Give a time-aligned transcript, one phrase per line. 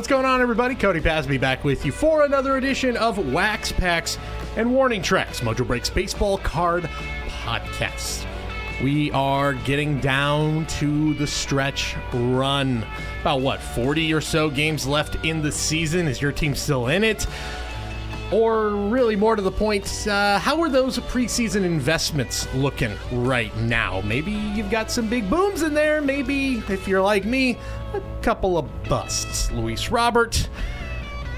[0.00, 0.74] What's going on, everybody?
[0.74, 4.16] Cody Pasby back with you for another edition of Wax Packs
[4.56, 6.84] and Warning Tracks, Mojo Breaks Baseball Card
[7.42, 8.24] Podcast.
[8.82, 12.82] We are getting down to the stretch run.
[13.20, 16.08] About what, 40 or so games left in the season?
[16.08, 17.26] Is your team still in it?
[18.32, 24.00] Or really, more to the point, uh, how are those preseason investments looking right now?
[24.02, 26.00] Maybe you've got some big booms in there.
[26.00, 27.58] Maybe, if you're like me,
[27.92, 29.50] a couple of busts.
[29.50, 30.48] Luis Robert,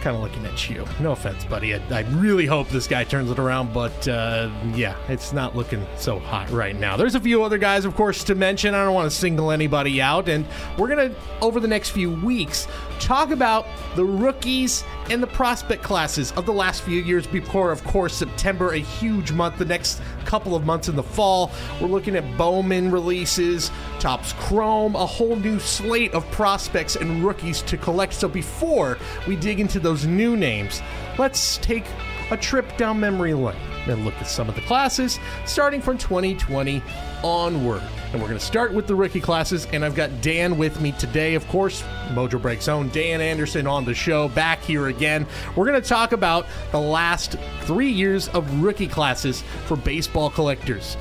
[0.03, 0.85] kind of looking at you.
[1.01, 1.75] No offense, buddy.
[1.75, 5.87] I, I, really hope this guy turns it around, but uh, yeah, it's not looking
[5.97, 6.97] so hot right now.
[6.97, 8.75] There's a few other guys, of course, to mention.
[8.75, 10.45] I don't want to single anybody out, and
[10.77, 12.67] we're gonna over the next few weeks
[13.03, 13.67] talk about
[13.97, 18.73] the rookies and the prospect classes of the last few years before, of course, September,
[18.73, 21.51] a huge month, the next couple of months in the fall.
[21.81, 27.63] We're looking at Bowman releases, Topps Chrome, a whole new slate of prospects and rookies
[27.63, 28.15] to collect.
[28.15, 30.81] So before we dig into those new names,
[31.19, 31.85] let's take
[32.31, 36.83] a trip down memory lane and look at some of the classes starting from 2020
[37.23, 37.83] onward.
[38.13, 39.67] And we're going to start with the rookie classes.
[39.73, 43.85] And I've got Dan with me today, of course, Mojo Breaks own Dan Anderson on
[43.85, 45.27] the show, back here again.
[45.57, 50.97] We're going to talk about the last three years of rookie classes for baseball collectors.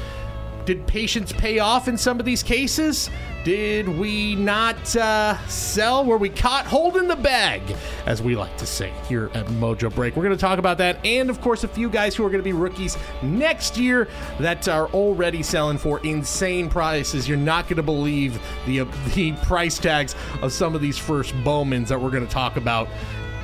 [0.66, 3.10] Did patience pay off in some of these cases?
[3.44, 6.06] Did we not uh, sell?
[6.06, 7.62] Were we caught holding the bag,
[8.06, 10.16] as we like to say here at Mojo Break?
[10.16, 12.42] We're going to talk about that, and of course, a few guys who are going
[12.42, 14.08] to be rookies next year
[14.40, 17.28] that are already selling for insane prices.
[17.28, 21.34] You're not going to believe the uh, the price tags of some of these first
[21.44, 22.88] Bowmans that we're going to talk about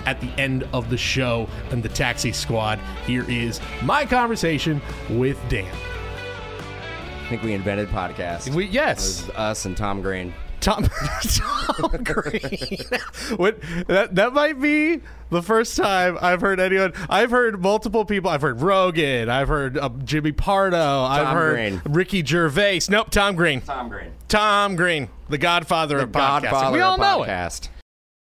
[0.05, 2.79] at the end of the show and the Taxi Squad.
[3.07, 4.79] Here is my conversation
[5.09, 5.75] with Dan.
[7.27, 8.55] I think we invented podcasts.
[8.55, 10.33] We yes, us and Tom Green.
[10.61, 10.85] Tom,
[11.21, 12.39] Tom Green.
[13.35, 16.93] what that that might be the first time I've heard anyone.
[17.09, 18.29] I've heard multiple people.
[18.29, 19.27] I've heard Rogan.
[19.27, 21.03] I've heard uh, Jimmy Pardo.
[21.03, 21.81] I've heard Green.
[21.93, 22.83] Ricky Gervais.
[22.87, 23.59] Nope, Tom Green.
[23.59, 24.13] Tom Green.
[24.29, 26.41] Tom Green, the Godfather The of podcasting.
[26.43, 27.67] Godfather We all of know it podcast.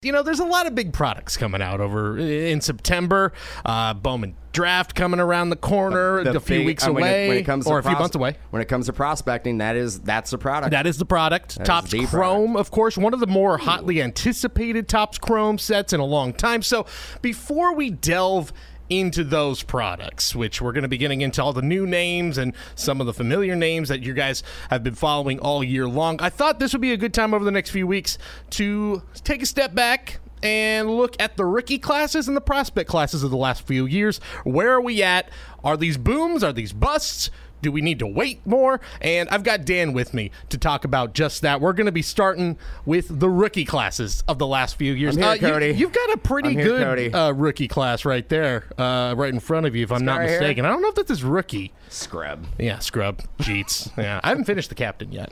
[0.02, 3.32] You know, there's a lot of big products coming out over in September.
[3.64, 7.06] Uh, Bowman draft coming around the corner, The a few big- weeks uh, when it-
[7.06, 8.36] away, when it comes or a few months away.
[8.50, 10.72] When it comes to prospecting, that is that's the product.
[10.72, 11.52] That is the product.
[11.52, 15.92] is Topps the Chrome, of course, one of the more hotly anticipated Topps Chrome sets
[15.92, 16.62] in a long time.
[16.62, 16.84] So
[17.22, 18.52] before we delve
[19.00, 22.54] into those products, which we're going to be getting into all the new names and
[22.74, 26.28] some of the familiar names that you guys have been following all year long, I
[26.28, 28.18] thought this would be a good time over the next few weeks
[28.50, 33.22] to take a step back and look at the rookie classes and the prospect classes
[33.22, 34.18] of the last few years.
[34.44, 35.30] Where are we at?
[35.64, 36.42] Are these booms?
[36.42, 37.30] Are these busts?
[37.62, 38.80] Do we need to wait more?
[39.00, 41.60] And I've got Dan with me to talk about just that.
[41.60, 45.16] We're going to be starting with the rookie classes of the last few years.
[45.16, 45.66] I'm here, Uh, Cody.
[45.68, 49.40] You, have got a pretty here, good uh, rookie class right there, uh, right in
[49.40, 50.40] front of you, if I'm not guy right here?
[50.40, 50.64] mistaken.
[50.64, 51.72] I don't know if this is rookie.
[51.88, 52.46] Scrub.
[52.58, 53.90] Yeah, scrub, Jeets.
[53.98, 55.30] yeah, I haven't finished the captain yet,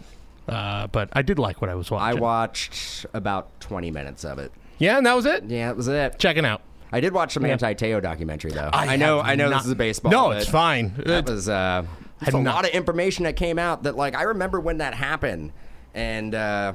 [0.49, 2.17] uh, but I did like what I was watching.
[2.19, 4.53] I watched about 20 minutes of it.
[4.79, 5.45] yeah, and that was it.
[5.45, 6.19] Yeah, that was it.
[6.19, 6.63] Checking out.
[6.93, 8.69] I did watch some Manti Te'o documentary though.
[8.73, 10.11] I know, I know not- this is a baseball.
[10.11, 10.93] No, it's fine.
[11.07, 11.85] That was uh,
[12.21, 14.95] had a not- lot of information that came out that like I remember when that
[14.95, 15.53] happened,
[15.95, 16.75] and uh,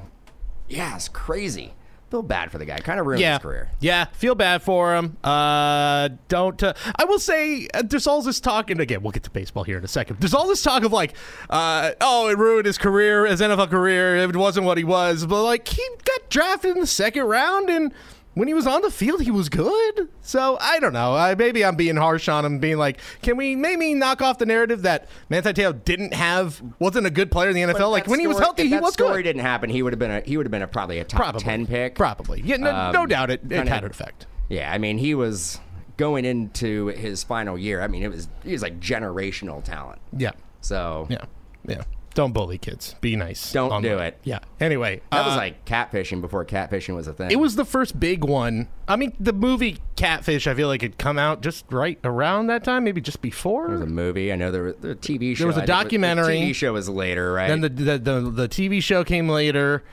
[0.68, 1.74] yeah, it's crazy.
[2.12, 2.78] Feel bad for the guy.
[2.78, 3.72] Kind of ruined yeah, his career.
[3.80, 5.18] Yeah, feel bad for him.
[5.24, 6.62] Uh, don't.
[6.62, 9.64] Uh, I will say uh, there's all this talk, and again, we'll get to baseball
[9.64, 10.20] here in a second.
[10.20, 11.16] There's all this talk of like,
[11.50, 14.18] uh, oh, it ruined his career, his NFL career.
[14.18, 17.92] It wasn't what he was, but like he got drafted in the second round, and
[18.36, 20.08] when he was on the field, he was good.
[20.22, 21.16] So I don't know.
[21.16, 24.46] I, maybe I'm being harsh on him, being like, can we maybe knock off the
[24.46, 27.92] narrative that Manti Te'o didn't have, wasn't a good player in the NFL?
[27.92, 29.12] Like that when he was healthy, he was story good.
[29.14, 31.04] Story didn't happen, he would have been a he would have been a probably a
[31.04, 31.96] top Probably ten pick.
[31.96, 32.42] Probably.
[32.42, 34.28] Yeah, no, no Um, doubt it, it had an effect.
[34.50, 35.60] Yeah, I mean he was
[35.98, 37.82] going into his final year.
[37.82, 40.02] I mean it was he was like generational talent.
[40.16, 40.32] Yeah.
[40.62, 41.26] So Yeah,
[41.68, 41.84] yeah.
[42.16, 42.96] Don't bully kids.
[43.02, 43.52] Be nice.
[43.52, 44.18] Don't on do it.
[44.24, 44.40] Yeah.
[44.62, 47.30] Anyway, that was uh, like catfishing before catfishing was a thing.
[47.30, 48.70] it was the first big one.
[48.88, 50.48] I mean, the movie Catfish.
[50.48, 53.68] I feel like it come out just right around that time, maybe just before.
[53.68, 54.32] It was a movie.
[54.32, 55.40] I know there was the TV show.
[55.40, 56.40] There was a documentary.
[56.40, 57.50] The TV show was later, right?
[57.50, 59.84] then the, the the the TV show came later.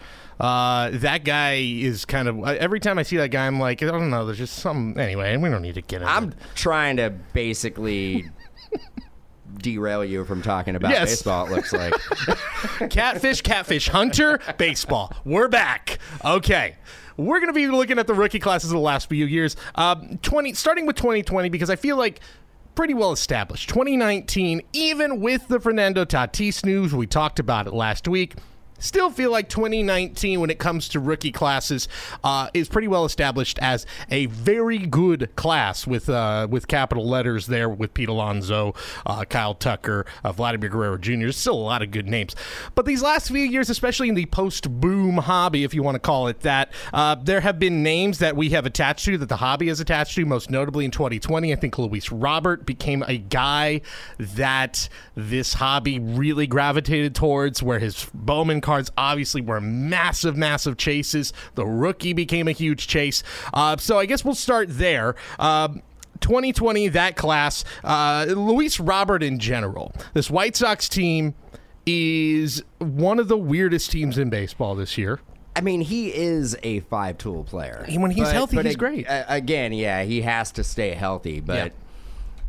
[0.41, 3.87] Uh, that guy is kind of every time I see that guy, I'm like, I
[3.87, 4.27] don't know.
[4.27, 6.13] There's just some anyway, and we don't need to get into.
[6.13, 6.35] I'm it.
[6.55, 8.29] trying to basically
[9.59, 11.11] derail you from talking about Yes.
[11.11, 11.47] baseball.
[11.47, 11.93] It looks like.
[12.91, 15.13] Catfish, Catfish Hunter, baseball.
[15.25, 15.99] We're back.
[16.25, 16.77] Okay.
[17.17, 19.55] We're going to be looking at the rookie classes of the last few years.
[19.75, 22.21] Um, 20, starting with 2020, because I feel like
[22.75, 23.69] pretty well established.
[23.69, 28.35] 2019, even with the Fernando Tatis news, we talked about it last week,
[28.83, 31.89] still feel like 2019, when it comes to rookie classes,
[32.25, 37.47] uh, is pretty well established as a very good class with uh, with capital letters
[37.47, 38.75] there with Pete Alonso,
[39.07, 41.13] uh, Kyle Tucker, uh, Vladimir Guerrero Jr.
[41.13, 42.35] There's still a lot of good names.
[42.75, 46.01] But these last few years, especially in the post boom hobby, if you want to
[46.01, 49.37] call it that, uh, there have been names that we have attached to, that the
[49.37, 51.53] hobby is attached to, most notably in 2020.
[51.53, 53.81] I think Luis Robert became a guy
[54.19, 61.35] that this hobby really gravitated towards, where his Bowman cards obviously were massive, massive chases.
[61.57, 63.23] The rookie became a huge chase.
[63.53, 65.15] Uh, so I guess we'll start there.
[65.39, 65.83] Um,
[66.21, 71.35] 2020, that class, uh, Luis Robert in general, this White Sox team
[71.85, 75.21] is one of the weirdest teams in baseball this year.
[75.55, 77.85] I mean, he is a five tool player.
[77.91, 79.07] When he's healthy, he's ag- great.
[79.07, 81.41] uh, again, yeah, he has to stay healthy.
[81.41, 81.69] But, Yeah.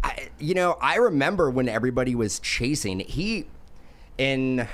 [0.06, 3.48] I, you know, I remember when everybody was chasing, he,
[4.18, 4.68] in,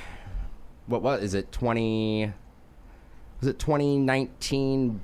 [0.90, 2.34] what was, is it 20,
[3.40, 5.02] was it 2019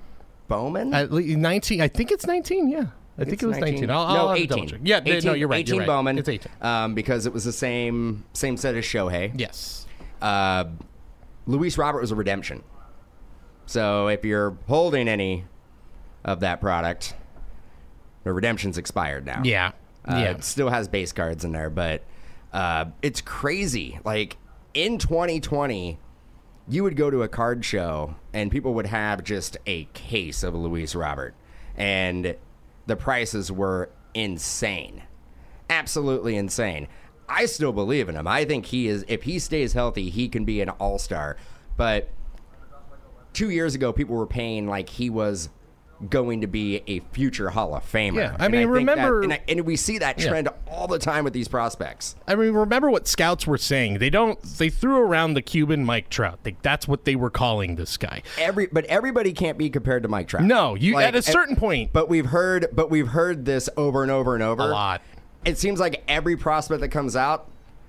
[0.48, 0.94] Bowman?
[0.94, 2.88] At least 19, I think it's 19, yeah.
[3.18, 3.90] I think It's it was 19.
[3.90, 4.48] I'll, no, I'll 18.
[4.48, 4.80] double check.
[4.84, 5.60] Yeah, 18, no, you're right.
[5.62, 5.88] 18 you're right.
[5.88, 6.18] Bowman.
[6.18, 6.52] It's 18.
[6.62, 9.32] Um, because it was the same same set as Shohei.
[9.40, 9.88] Yes.
[10.22, 10.66] Uh,
[11.48, 12.62] Luis Robert was a redemption.
[13.68, 15.46] So if you're holding any
[16.26, 17.16] of that product,
[18.26, 19.42] the redemption's expired now.
[19.46, 19.72] Yeah.
[20.04, 20.32] Uh, yeah.
[20.32, 22.04] It still has base cards in there, but
[22.52, 23.98] uh, it's crazy.
[24.04, 24.36] Like
[24.76, 25.98] in 2020,
[26.68, 30.54] you would go to a card show and people would have just a case of
[30.54, 31.34] Luis Robert,
[31.76, 32.36] and
[32.86, 35.02] the prices were insane,
[35.70, 36.88] absolutely insane.
[37.28, 38.28] I still believe in him.
[38.28, 39.04] I think he is.
[39.08, 41.38] If he stays healthy, he can be an all star.
[41.76, 42.10] But
[43.34, 45.50] two years ago, people were paying like he was
[46.10, 48.16] going to be a future Hall of Famer.
[48.16, 50.28] Yeah, I mean, think remember- that, and, I, and we see that Yeah.
[50.30, 52.16] trend all the time with these prospects.
[52.28, 54.00] I mean, remember what scouts were saying.
[54.00, 54.42] They don't.
[54.42, 56.40] They threw around the Cuban Mike Trout.
[56.44, 58.24] They, that's what they were calling this guy.
[58.38, 60.44] Every, but everybody can't be compared to Mike Trout.
[60.44, 61.94] No, you Like, at a certain point.
[61.94, 64.64] But we've heard, but we've heard this over and over and over.
[64.64, 65.02] A lot.
[65.46, 67.48] It seems like every prospect that comes out,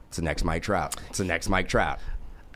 [0.08, 0.94] it's the next Mike Trout.
[1.08, 1.98] It's the next Mike Trout.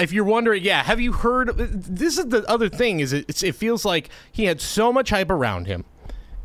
[0.01, 1.57] If you're wondering, yeah, have you heard?
[1.57, 3.01] This is the other thing.
[3.01, 3.43] Is it?
[3.43, 5.85] It feels like he had so much hype around him.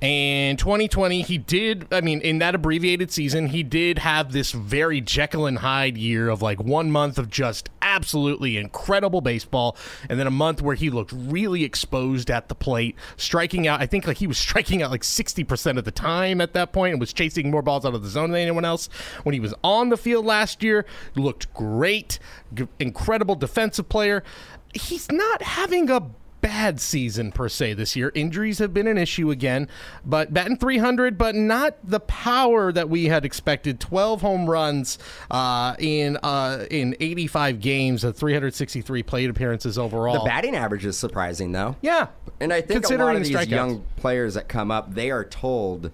[0.06, 1.92] And 2020, he did.
[1.92, 6.30] I mean, in that abbreviated season, he did have this very Jekyll and Hyde year
[6.30, 9.76] of like one month of just absolutely incredible baseball,
[10.08, 13.82] and then a month where he looked really exposed at the plate, striking out.
[13.82, 16.92] I think like he was striking out like 60% of the time at that point,
[16.92, 18.90] and was chasing more balls out of the zone than anyone else.
[19.24, 20.86] When he was on the field last year,
[21.16, 22.20] looked great,
[22.54, 24.24] g- incredible defensive player.
[24.72, 26.12] He's not having a
[26.46, 28.12] bad season per se this year.
[28.14, 29.68] Injuries have been an issue again,
[30.06, 33.80] but batting 300, but not the power that we had expected.
[33.80, 35.00] 12 home runs
[35.32, 40.24] uh, in uh, in 85 games, of 363 plate appearances overall.
[40.24, 41.78] The batting average is surprising, though.
[41.82, 42.08] yeah,
[42.40, 43.50] And I think a lot of these strikeouts.
[43.50, 45.92] young players that come up, they are told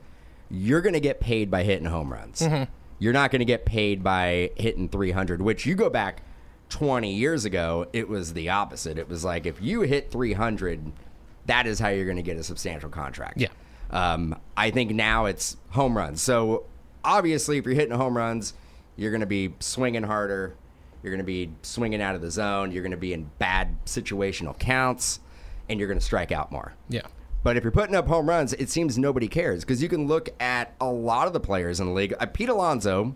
[0.50, 2.42] you're going to get paid by hitting home runs.
[2.42, 2.70] Mm-hmm.
[3.00, 6.24] You're not going to get paid by hitting 300, which you go back
[6.72, 8.98] 20 years ago, it was the opposite.
[8.98, 10.92] It was like if you hit 300,
[11.46, 13.40] that is how you're going to get a substantial contract.
[13.40, 13.50] Yeah.
[13.92, 16.22] Um, I think now it's home runs.
[16.22, 16.66] So
[17.04, 18.54] obviously, if you're hitting home runs,
[18.96, 20.56] you're going to be swinging harder.
[21.04, 22.72] You're going to be swinging out of the zone.
[22.72, 25.20] You're going to be in bad situational counts,
[25.68, 26.74] and you're going to strike out more.
[26.90, 27.02] yeah.
[27.44, 30.30] But if you're putting up home runs, it seems nobody cares because you can look
[30.40, 32.14] at a lot of the players in the league.
[32.20, 33.16] Uh, Pete Alonso,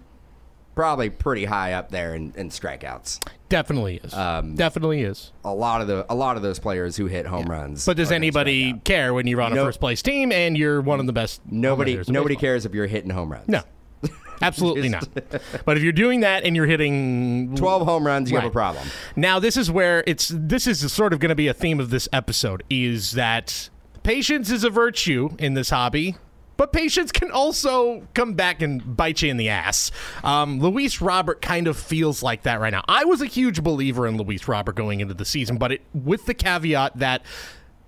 [0.73, 3.23] probably pretty high up there in, in strikeouts.
[3.55, 4.13] Definitely is.
[4.13, 5.31] Um, Definitely is.
[5.45, 7.85] A lot of the a lot of those players who hit home runs.
[7.85, 11.05] But does anybody care when you're on a first place team and you're one of
[11.05, 11.39] the best?
[11.49, 13.47] Nobody nobody cares if you're hitting home runs.
[13.47, 13.61] No,
[14.41, 15.07] absolutely not.
[15.65, 18.85] But if you're doing that and you're hitting 12 home runs, you have a problem.
[19.15, 21.91] Now this is where it's this is sort of going to be a theme of
[21.91, 23.69] this episode is that
[24.03, 26.17] patience is a virtue in this hobby.
[26.57, 29.91] But patience can also come back and bite you in the ass.
[30.23, 32.83] Um, Luis Robert kind of feels like that right now.
[32.87, 36.25] I was a huge believer in Luis Robert going into the season, but it, with
[36.25, 37.23] the caveat that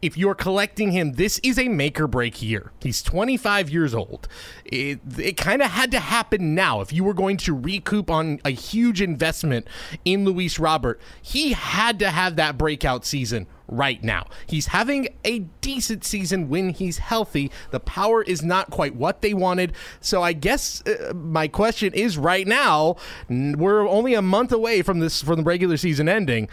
[0.02, 2.72] if you're collecting him, this is a make or break year.
[2.82, 4.28] He's 25 years old.
[4.64, 6.82] It, it kind of had to happen now.
[6.82, 9.68] If you were going to recoup on a huge investment
[10.06, 14.26] in Luis Robert, he had to have that breakout season right now.
[14.46, 17.52] He's having a decent season when he's healthy.
[17.72, 19.74] The power is not quite what they wanted.
[20.00, 22.96] So I guess uh, my question is right now,
[23.30, 26.48] we're only a month away from this from the regular season ending.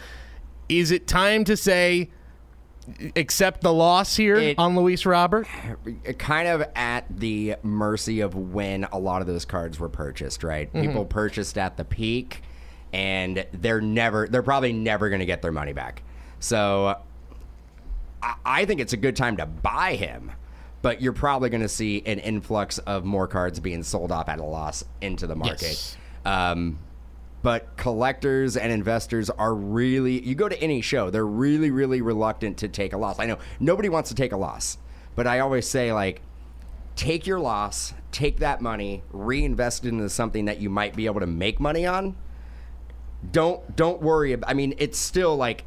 [0.67, 2.09] Is it time to say
[3.15, 5.47] accept the loss here It- on Luis Robert?
[6.17, 10.71] kind of at the mercy of when a lot of those cards were purchased, right?
[10.73, 12.41] People purchased at the peak
[12.93, 16.01] and they're never, they're probably never going to get their money back.
[16.45, 16.95] So
[18.21, 20.31] I, I think it's a good time to buy him,
[20.83, 24.37] but you're probably going to see an influx of more cards being sold off at
[24.37, 25.61] a loss into the market.
[25.63, 25.97] Yes.
[26.23, 26.77] Um,
[27.41, 32.59] but collectors and investors are really, you go to any show, they're really, really reluctant
[32.59, 33.17] to take a loss.
[33.17, 34.77] I know nobody wants to take a loss,
[35.15, 36.21] but I always say, like,
[36.95, 41.21] take your loss, take that money, reinvest it into something that you might be able
[41.21, 42.15] to make money on.
[43.31, 44.33] Don't don't worry.
[44.33, 45.65] About, I mean, it's still like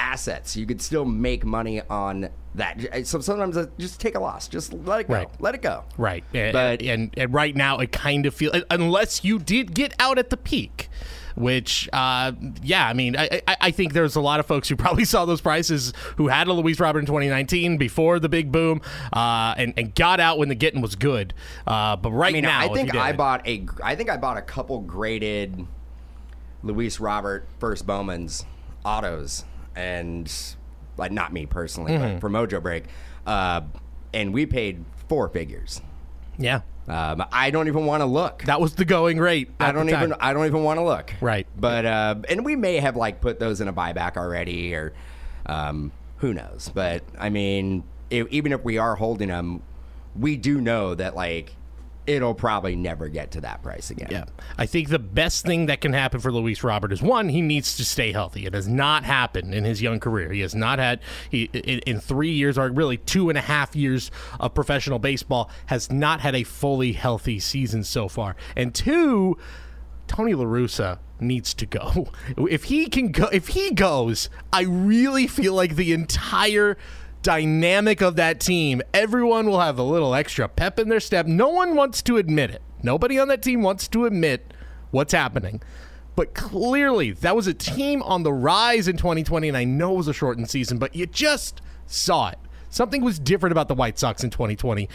[0.00, 0.56] assets.
[0.56, 3.06] You could still make money on that.
[3.06, 4.48] So sometimes just take a loss.
[4.48, 5.14] Just let it go.
[5.14, 5.28] Right.
[5.38, 5.84] Let it go.
[5.98, 6.24] Right.
[6.32, 10.30] But- and, and right now it kind of feels unless you did get out at
[10.30, 10.88] the peak.
[11.36, 14.74] Which, uh, yeah, I mean, I, I, I think there's a lot of folks who
[14.74, 18.82] probably saw those prices who had a Luis Robert in 2019 before the big boom,
[19.12, 21.32] uh, and, and got out when the getting was good.
[21.68, 23.64] Uh, but right I mean, now, I think I bought a.
[23.82, 25.66] I think I bought a couple graded
[26.64, 28.44] Luis Robert first Bowman's
[28.84, 29.44] autos,
[29.76, 30.32] and
[30.96, 32.14] like not me personally, Mm-hmm.
[32.14, 32.84] but for Mojo Break,
[33.26, 33.62] uh,
[34.12, 35.80] and we paid four figures.
[36.38, 38.42] yeah, Um, I don't even want to look.
[38.44, 39.50] that was the going rate.
[39.60, 40.14] I don't even.
[40.20, 41.14] I don't even want to look.
[41.20, 41.46] Right.
[41.56, 44.92] But uh, and we may have like put those in a buyback already, or
[45.46, 46.70] um, who knows?
[46.74, 49.62] But I mean, i even if we are holding them,
[50.18, 51.54] we do know that like
[52.06, 54.08] it'll probably never get to that price again.
[54.10, 54.24] Yeah.
[54.58, 57.76] I think the best thing that can happen for Luis Robert is one, he needs
[57.76, 58.46] to stay healthy.
[58.46, 60.32] It has not happened in his young career.
[60.32, 64.10] He has not had, he in, three years, or really two and a half years
[64.38, 68.36] of professional baseball, has not had a fully healthy season so far.
[68.56, 69.36] And two,
[70.06, 72.08] Tony LaRussa needs to go.
[72.36, 76.76] If he can go, if he goes, I really feel like the entire
[77.22, 81.26] dynamic of that team, everyone will have a little extra pep in their step.
[81.26, 82.62] No one wants to admit it.
[82.82, 84.54] Nobody on that team wants to admit
[84.90, 85.62] what's happening.
[86.16, 89.98] But clearly, that was a team on the rise in 2020, and I know it
[89.98, 92.38] was a shortened season, but you just saw it.
[92.68, 94.88] Something was different about the White Sox in 2020.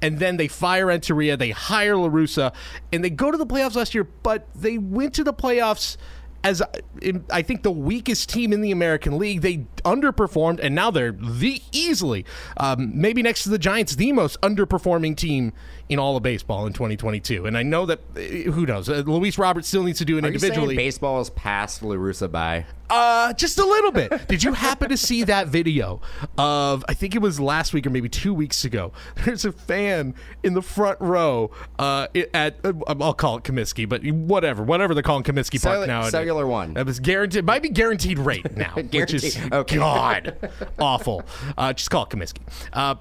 [0.00, 2.54] And then they fire Renteria, they hire LaRussa,
[2.92, 5.96] and they go to the playoffs last year, but they went to the playoffs
[6.44, 6.62] as
[7.30, 9.40] I think the weakest team in the American League.
[9.40, 12.24] They underperformed, and now they're the easily,
[12.56, 15.52] um, maybe next to the Giants, the most underperforming team
[15.88, 17.46] in all of baseball in 2022.
[17.46, 20.24] And I know that uh, who knows, uh, Luis Roberts still needs to do it
[20.24, 20.76] Are you individually.
[20.76, 22.66] baseball has passed La Russa by?
[22.90, 24.28] Uh, just a little bit.
[24.28, 26.00] Did you happen to see that video
[26.38, 26.84] of?
[26.88, 28.92] I think it was last week or maybe two weeks ago.
[29.24, 34.04] There's a fan in the front row uh, at uh, I'll call it Comiskey, but
[34.06, 36.08] whatever, whatever they're calling Comiskey Park now.
[36.08, 36.74] Cellular One.
[36.74, 37.44] That was guaranteed.
[37.44, 39.76] Might be guaranteed rate now, which is Okay.
[39.76, 41.22] God awful.
[41.56, 42.40] Uh, just call it Comiskey.
[42.72, 42.94] Uh,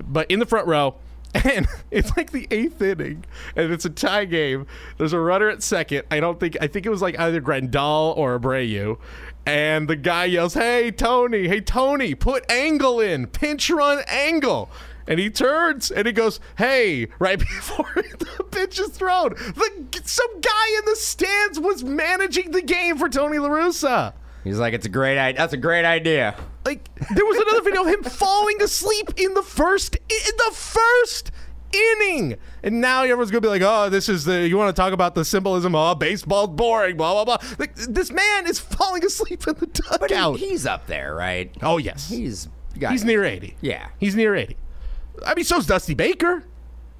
[0.00, 0.96] but in the front row.
[1.44, 4.66] And it's like the eighth inning, and it's a tie game.
[4.96, 6.04] There's a runner at second.
[6.10, 8.98] I don't think I think it was like either Grandal or Abreu,
[9.46, 11.46] and the guy yells, "Hey Tony!
[11.48, 12.14] Hey Tony!
[12.14, 14.70] Put Engel in, pinch run Engel."
[15.06, 20.40] And he turns and he goes, "Hey!" Right before the pitch is thrown, the some
[20.40, 24.14] guy in the stands was managing the game for Tony La Russa.
[24.44, 25.38] He's like, it's a great idea.
[25.38, 26.34] That's a great idea.
[26.64, 31.30] Like there was another video of him falling asleep in the first in the first
[31.72, 32.36] inning.
[32.62, 35.14] And now everyone's gonna be like, "Oh, this is the you want to talk about
[35.14, 35.74] the symbolism?
[35.74, 37.48] Oh, baseball's boring." Blah blah blah.
[37.58, 39.66] Like this man is falling asleep in the
[39.98, 40.38] But dugout.
[40.38, 41.54] he, he's up there, right?
[41.62, 43.56] oh yes, He's got he's near eighty.
[43.60, 43.88] Yeah.
[43.98, 44.56] he's near eighty.
[45.26, 46.44] I mean, so's Dusty Baker.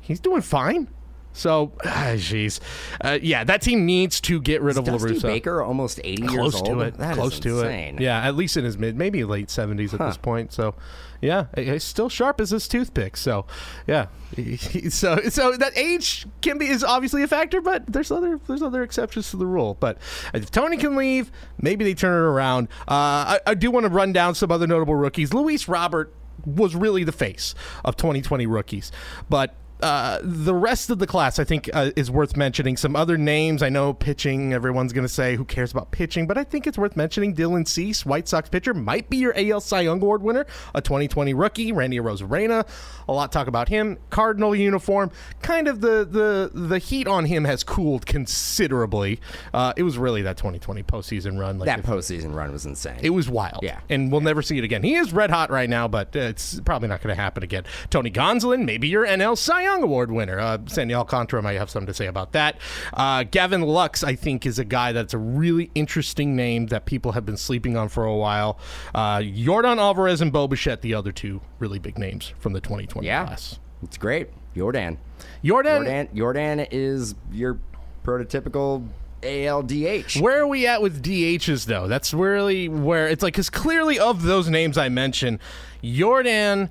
[0.00, 0.88] He's doing fine.
[1.32, 2.58] So, ah, jeez,
[3.00, 5.22] uh, yeah, that team needs to get rid of Dusty La Russa.
[5.22, 6.66] Baker almost 80 years close old.
[6.66, 6.94] to it.
[6.98, 7.96] That is close to insane.
[7.96, 8.02] it.
[8.02, 10.52] Yeah, at least in his mid, maybe late seventies at this point.
[10.52, 10.74] So,
[11.20, 13.16] yeah, he- he's still sharp as his toothpick.
[13.16, 13.46] So,
[13.86, 14.06] yeah,
[14.88, 18.82] so so that age can be is obviously a factor, but there's other there's other
[18.82, 19.76] exceptions to the rule.
[19.78, 19.98] But
[20.34, 21.30] if Tony can leave,
[21.60, 22.68] maybe they turn it around.
[22.88, 25.32] Uh, I, I do want to run down some other notable rookies.
[25.32, 26.12] Luis Robert
[26.44, 27.54] was really the face
[27.84, 28.90] of 2020 rookies,
[29.28, 32.76] but uh, the rest of the class, I think, uh, is worth mentioning.
[32.76, 33.62] Some other names.
[33.62, 34.52] I know pitching.
[34.52, 37.34] Everyone's going to say, "Who cares about pitching?" But I think it's worth mentioning.
[37.34, 41.34] Dylan Cease, White Sox pitcher, might be your AL Cy Young Award winner, a 2020
[41.34, 41.72] rookie.
[41.72, 42.66] Randy Arozarena,
[43.08, 43.98] a lot talk about him.
[44.10, 45.10] Cardinal uniform.
[45.42, 49.20] Kind of the the the heat on him has cooled considerably.
[49.52, 51.58] Uh, it was really that 2020 postseason run.
[51.58, 52.98] Like That if- postseason run was insane.
[53.02, 53.60] it was wild.
[53.62, 53.80] Yeah.
[53.88, 54.82] And we'll never see it again.
[54.82, 57.64] He is red hot right now, but uh, it's probably not going to happen again.
[57.90, 60.40] Tony Gonsolin, maybe your NL Cy Young Award winner.
[60.40, 62.58] Uh, Sandy Alcantara might have something to say about that.
[62.94, 67.12] Uh, Gavin Lux, I think, is a guy that's a really interesting name that people
[67.12, 68.58] have been sleeping on for a while.
[68.94, 73.06] Uh, Jordan Alvarez and Bo Bichette, the other two really big names from the 2020
[73.06, 73.26] yeah.
[73.26, 73.58] class.
[73.82, 74.30] It's great.
[74.56, 74.98] Jordan.
[75.44, 77.58] Jordan, Jordan Jordan is your
[78.04, 78.86] prototypical
[79.22, 80.20] ALDH.
[80.20, 81.86] Where are we at with DHs though?
[81.88, 85.40] That's really where it's like because clearly of those names I mentioned,
[85.82, 86.70] Jordan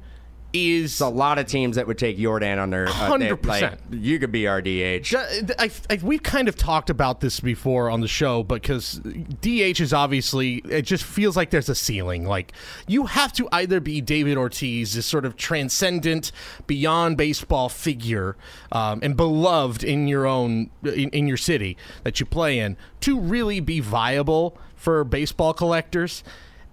[0.53, 3.45] is a lot of teams that would take Jordan on their uh, 100%.
[3.45, 5.13] Like, you could be our DH.
[5.59, 8.99] I, I, we've kind of talked about this before on the show because
[9.41, 12.25] DH is obviously it just feels like there's a ceiling.
[12.25, 12.53] Like
[12.87, 16.31] you have to either be David Ortiz, this sort of transcendent,
[16.65, 18.37] beyond baseball figure,
[18.71, 23.19] um, and beloved in your own in, in your city that you play in, to
[23.19, 26.23] really be viable for baseball collectors.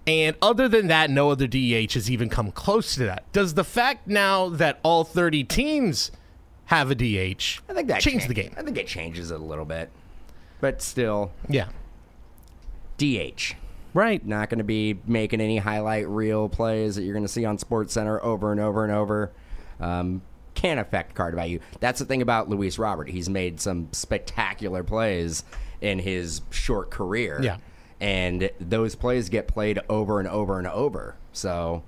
[0.07, 3.31] And other than that, no other DH has even come close to that.
[3.33, 6.11] Does the fact now that all 30 teams
[6.67, 8.53] have a DH I think that change cha- the game?
[8.57, 9.91] I think it changes it a little bit,
[10.61, 11.69] but still, Yeah.
[12.99, 13.55] DH.
[13.93, 14.25] Right.
[14.27, 17.59] Not going to be making any highlight reel plays that you're going to see on
[17.59, 19.31] Sports Center over and over and over.
[19.81, 20.23] Um,
[20.55, 21.59] can affect card value.
[21.81, 23.09] That's the thing about Luis Robert.
[23.09, 25.45] He's made some spectacular plays
[25.81, 27.41] in his short career.
[27.43, 27.57] Yeah.
[28.01, 31.17] And those plays get played over and over and over.
[31.33, 31.83] So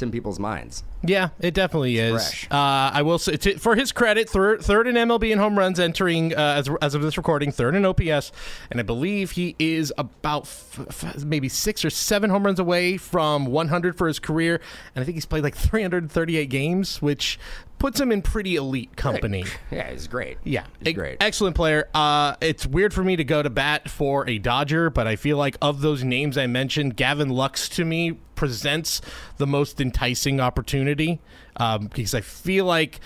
[0.00, 0.82] it's in people's minds.
[1.02, 2.46] Yeah, it definitely is.
[2.50, 5.78] Uh, I will say, to, for his credit, third, third in MLB in home runs,
[5.78, 8.32] entering uh, as, as of this recording, third in OPS,
[8.70, 12.96] and I believe he is about f- f- maybe six or seven home runs away
[12.96, 14.60] from 100 for his career,
[14.94, 17.38] and I think he's played like 338 games, which
[17.80, 19.44] puts him in pretty elite company.
[19.70, 20.38] Yeah, he's great.
[20.44, 21.18] Yeah, he's great.
[21.20, 21.88] Excellent player.
[21.94, 25.36] Uh, it's weird for me to go to bat for a Dodger, but I feel
[25.36, 29.00] like of those names I mentioned, Gavin Lux to me presents
[29.36, 31.20] the most enticing opportunity
[31.56, 33.00] um, because I feel like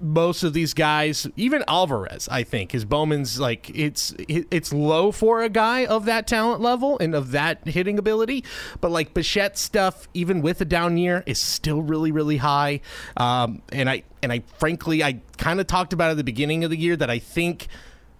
[0.00, 5.42] most of these guys, even Alvarez, I think his Bowman's like it's it's low for
[5.42, 8.44] a guy of that talent level and of that hitting ability,
[8.80, 12.80] but like Bichette stuff, even with a down year, is still really really high.
[13.16, 16.70] Um, and I and I frankly I kind of talked about at the beginning of
[16.70, 17.68] the year that I think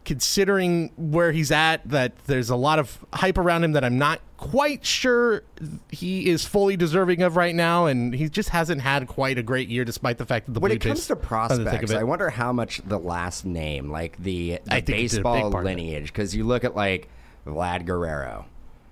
[0.04, 4.20] considering where he's at that there's a lot of hype around him that I'm not
[4.38, 5.42] quite sure
[5.90, 9.68] he is fully deserving of right now and he just hasn't had quite a great
[9.68, 11.92] year despite the fact that the when Blue it comes Jays to prospects.
[11.92, 14.96] I wonder how much the last name, like the, the I think it did a
[14.96, 15.64] big baseball part of it.
[15.64, 17.08] lineage, because you look at like
[17.46, 18.46] Vlad Guerrero.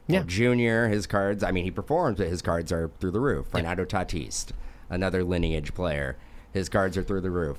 [0.06, 0.22] Yeah.
[0.26, 3.48] Junior, his cards, I mean, he performs, but his cards are through the roof.
[3.48, 4.46] Fernando Tatis,
[4.88, 6.16] another lineage player,
[6.52, 7.58] his cards are through the roof.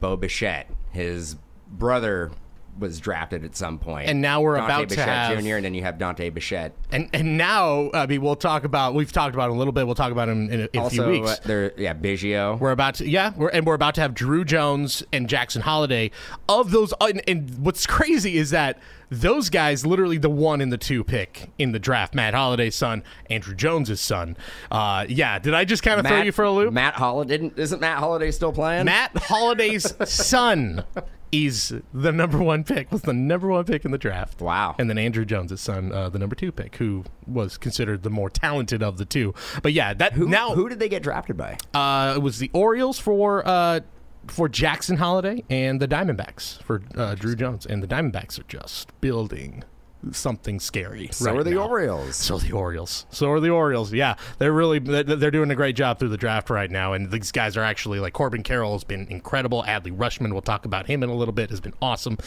[0.00, 1.36] Bo Bichette, his
[1.70, 2.32] brother
[2.80, 4.08] was drafted at some point.
[4.08, 6.72] And now we're Dante about to have- Jr., and then you have Dante Bichette.
[6.90, 8.94] And and now, I mean, we'll talk about.
[8.94, 9.86] We've talked about him a little bit.
[9.86, 11.30] We'll talk about him in a, in a few weeks.
[11.30, 12.58] uh, there, yeah, Biggio.
[12.58, 16.10] We're about to, yeah, we're, and we're about to have Druw Jones and Jackson Holliday.
[16.48, 18.78] Of those, and, and what's crazy is that
[19.10, 23.02] those guys, literally the one and the two pick in the draft, Matt Holliday's son,
[23.28, 24.36] Andruw Jones's son.
[24.70, 26.72] Uh, yeah, did I just kind of throw you for a loop?
[26.72, 28.84] Matt Holliday didn't isn't Matt Holliday still playing?
[28.86, 30.84] Matt Holliday's son
[31.32, 32.90] is the number one pick.
[32.90, 34.40] Was the number one pick in the draft.
[34.40, 34.74] Wow.
[34.78, 38.30] And then Andruw Jones's son, uh, the number two pick, who was considered the more
[38.30, 39.34] talented of the two.
[39.62, 41.56] But yeah, that Who, now who did they get drafted by?
[41.74, 43.80] uh, it was the Orioles for uh,
[44.26, 47.64] for Jackson Holliday and the Diamondbacks for uh, Druw Jones.
[47.64, 49.64] And the Diamondbacks are just building
[50.12, 51.08] something scary.
[51.12, 51.68] So right are the now.
[51.68, 52.16] Orioles.
[52.16, 53.06] So are the Orioles.
[53.10, 53.92] So are the Orioles.
[53.92, 57.10] Yeah, they're really they're they're doing a great job through the draft right now, and
[57.10, 59.62] these guys are actually like Corbin Carroll has been incredible.
[59.64, 62.18] Adley Rutschman, we'll talk about him in a little bit, has been awesome.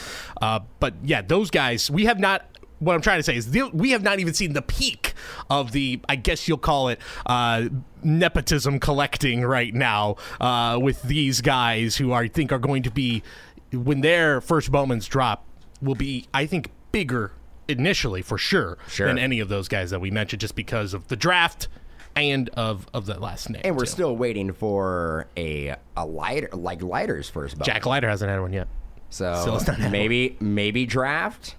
[0.42, 2.46] Uh, but yeah, those guys we have not.
[2.80, 5.14] What I'm trying to say is the, we have not even seen the peak
[5.50, 7.70] of the, I guess you'll call it, uh,
[8.04, 13.24] nepotism collecting right now uh, with these guys who I think are going to be,
[13.72, 15.46] when their first Bowman's drop,
[15.82, 17.32] will be, I think, bigger
[17.68, 19.08] initially for sure, Sure.
[19.08, 21.68] than any of those guys that we mentioned just because of the draft
[22.16, 23.62] and of of the last name.
[23.66, 23.92] And we're too.
[23.92, 27.56] still waiting for a a Leiter like Leiter's first.
[27.58, 27.66] Bowman.
[27.66, 28.68] Jack Leiter hasn't had one yet.
[29.10, 31.56] So still not had maybe maybe draft.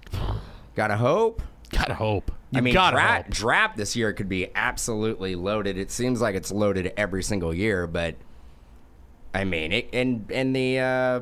[0.75, 1.43] Gotta hope.
[1.71, 2.31] Gotta hope.
[2.51, 3.35] You I mean, draft, hope.
[3.35, 5.77] draft this year could be absolutely loaded.
[5.77, 8.15] It seems like it's loaded every single year, but
[9.33, 11.21] I mean, it, and and the uh,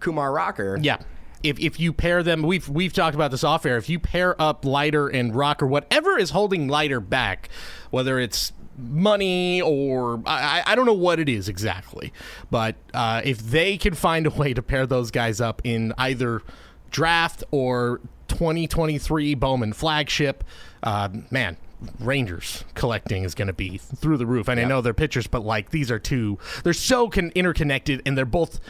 [0.00, 0.78] Kumar Rocker.
[0.82, 0.98] Yeah.
[1.44, 3.76] If, if you pair them, we've we've talked about this off air.
[3.76, 7.48] If you pair up Leiter and Rocker, whatever is holding Leiter back,
[7.90, 12.12] whether it's money or I, I don't know what it is exactly,
[12.50, 16.42] but uh, if they can find a way to pair those guys up in either
[16.90, 20.44] draft or 2023 Bowman flagship,
[20.82, 21.56] uh, man,
[22.00, 24.48] Rangers collecting is going to be through the roof.
[24.48, 28.16] And I know they're pitchers, but like these are two, they're so con- interconnected, and
[28.16, 28.60] they're both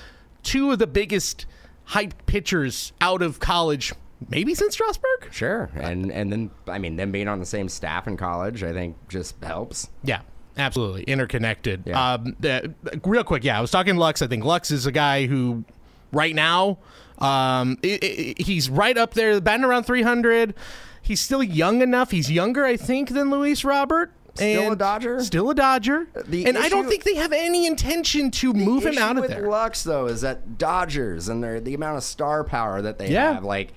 [0.42, 1.46] two of the biggest
[1.84, 3.92] hype pitchers out of college,
[4.28, 5.28] maybe since Strasburg.
[5.32, 8.72] Sure, and and then I mean, them being on the same staff in college, I
[8.72, 9.88] think just helps.
[10.02, 10.20] Yeah.
[10.56, 11.82] Absolutely interconnected.
[11.84, 12.14] Yeah.
[12.14, 12.72] Um, the,
[13.04, 14.22] real quick, yeah, I was talking Lux.
[14.22, 15.64] I think Lux is a guy who
[16.12, 16.78] right now.
[17.18, 20.54] Um, it, it, he's right up there, batting around 300.
[21.02, 22.12] He's still young enough.
[22.12, 24.12] He's younger, I think, than Luis Robert.
[24.34, 25.22] Still a Dodger?
[25.22, 26.08] Still a Dodger.
[26.26, 29.30] The and I don't think they have any intention to move him out of with
[29.30, 29.48] there.
[29.48, 33.34] Lux though is that Dodgers and their the amount of star power that they Yeah.
[33.34, 33.72] have, like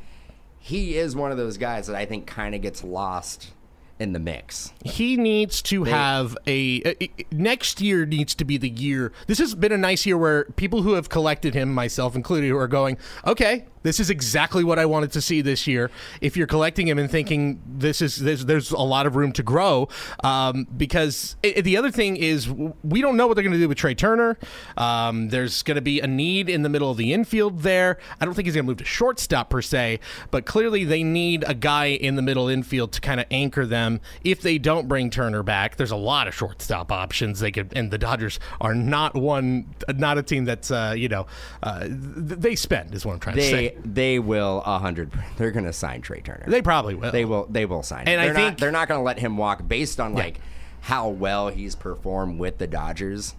[0.60, 3.52] he is one of those guys that I think kind of gets lost
[4.00, 4.74] in the mix.
[4.86, 9.56] he needs to have a, a- next year needs to be the year this has
[9.56, 12.96] been a nice year where people who have collected him myself included who are going
[13.26, 15.90] okay this is exactly what i wanted to see this year
[16.22, 19.44] if you're collecting him and thinking this is this, there's a lot of room to
[19.44, 19.88] grow
[20.24, 22.50] um, because i the other thing is
[22.84, 24.38] we don't know what they're going to do with trey turner
[24.78, 28.26] um, there's going to be a need in the middle of the infield there i
[28.26, 30.00] don't think he's going to move to shortstop per se
[30.32, 34.00] but clearly they need a guy in the middle infield to kind of anchor them
[34.24, 35.76] if they don't bring Turner back.
[35.76, 40.18] There's a lot of shortstop options they could, and the Dodgers are not one, not
[40.18, 41.28] a team that's uh, you know
[41.64, 43.77] uh, th- they spend is what I'm trying to say.
[43.84, 45.12] They will a hundred.
[45.38, 46.46] They're going to sign Trey Turner.
[46.48, 47.12] They probably will.
[47.12, 47.46] They will.
[47.50, 48.02] They will sign.
[48.02, 48.08] him.
[48.10, 50.40] And I they're think- not, they're not going to let him walk based on like
[50.82, 53.36] how well he's performed with the Dodgers.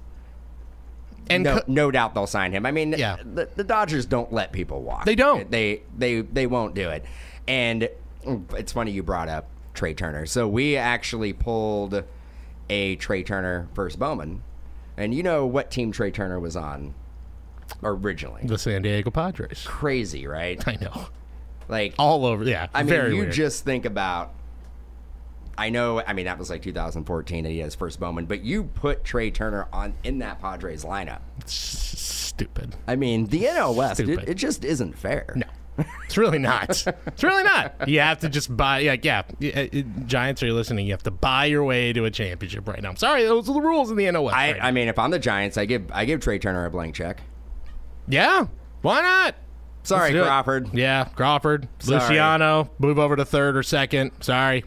[1.31, 2.65] and no, co- no doubt they'll sign him.
[2.67, 3.17] I mean, Yeah.
[3.23, 5.05] the, the Dodgers don't let people walk.
[5.05, 5.51] They don't.
[5.51, 7.05] They they they won't do it.
[7.47, 7.89] And
[8.57, 10.27] it's funny you brought up Trey Turner.
[10.27, 12.05] So we actually pulled
[12.71, 14.43] a Trey Turner versus Bowman,
[14.97, 16.95] and you know what team Trey Turner was on
[17.83, 18.43] originally?
[18.45, 19.65] the San Diego Padres.
[19.67, 20.67] Crazy, right?
[20.69, 21.07] I know,
[21.69, 22.45] Like all over.
[22.45, 23.33] Yeah, I mean, you weird.
[23.33, 24.35] just think about.
[25.57, 26.01] I know.
[26.07, 28.27] I mean, that was like 2014, and he had his first Bowman.
[28.27, 31.19] But you put Trey Turner on in that Padres lineup.
[31.45, 31.53] S-
[31.99, 32.77] stupid.
[32.87, 35.33] I mean, the NL West, it, it just isn't fair.
[35.35, 35.47] No.
[36.07, 36.71] It's really not.
[37.07, 37.89] it's really not.
[37.89, 38.83] You have to just buy.
[38.83, 40.87] Like, yeah, yeah, uh, Giants are you listening.
[40.87, 42.89] You have to buy your way to a championship right now.
[42.91, 44.33] I'm sorry, those are the rules in the NOS.
[44.33, 46.71] I, right I mean, if I'm the Giants, I give I give Trey Turner a
[46.71, 47.21] blank check.
[48.09, 48.47] Yeah,
[48.83, 49.35] why not?
[49.83, 50.25] Sorry, Let's do it.
[50.25, 50.75] Crawford.
[50.75, 52.01] Yeah, Crawford, Sorry.
[52.01, 54.13] Luciano, move over to third or second.
[54.21, 54.65] Sorry,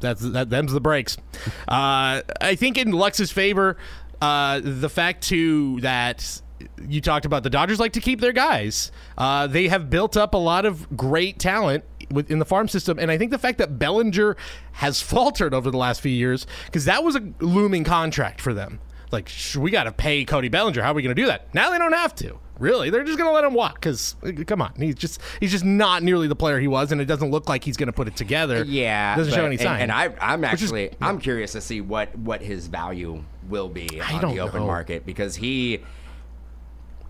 [0.00, 0.50] that's that.
[0.50, 1.16] Them's the breaks.
[1.68, 3.76] uh, I think in Lux's favor,
[4.20, 6.40] uh, the fact too that
[6.88, 8.90] you talked about the Dodgers like to keep their guys.
[9.16, 13.10] Uh, they have built up a lot of great talent within the farm system, and
[13.10, 14.36] I think the fact that Bellinger
[14.72, 18.80] has faltered over the last few years because that was a looming contract for them.
[19.10, 20.82] Like sh- we got to pay Cody Bellinger.
[20.82, 21.52] How are we going to do that?
[21.54, 22.38] Now they don't have to.
[22.58, 24.16] Really, they're just going to let him walk because
[24.48, 27.30] come on, he's just he's just not nearly the player he was, and it doesn't
[27.30, 28.64] look like he's going to put it together.
[28.64, 29.80] Yeah, doesn't show any sign.
[29.82, 33.68] And, I, I'm Which is- actually I'm curious to see what what his value will
[33.68, 34.66] be I on the open know.
[34.66, 35.84] market because he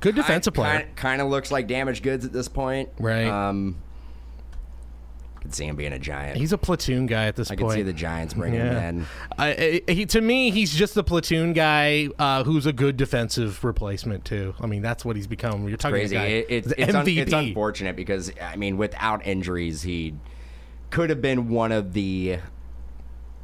[0.01, 0.81] good defensive player.
[0.81, 2.91] kind, kind of looks like damaged goods at this point.
[2.99, 3.27] Right.
[3.27, 3.77] Um,
[5.41, 6.37] could see him being a giant.
[6.37, 7.61] He's a platoon guy at this point.
[7.61, 8.81] I could see the Giants bringing Yeah.
[8.81, 9.07] him in.
[9.39, 13.63] I, I, he, to me, he's just a platoon guy uh, who's a good defensive
[13.65, 14.55] replacement too.
[14.61, 15.69] I mean, that's what he's become.
[15.69, 16.17] You're talking Crazy.
[16.17, 20.15] It, it, it's, un, it's unfortunate because I mean, without injuries, he
[20.91, 22.39] could have been one of the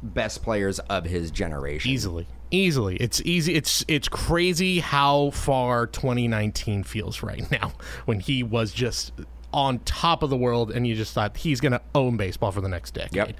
[0.03, 1.89] best players of his generation.
[1.91, 2.95] easily, easily.
[2.97, 3.55] It's easy.
[3.55, 7.71] It's it's crazy how far 2019 feels right now
[8.05, 9.13] when he was just
[9.55, 12.61] on top of the world, and you just thought he's going to own baseball for
[12.61, 13.15] the next decade.
[13.15, 13.35] Yep.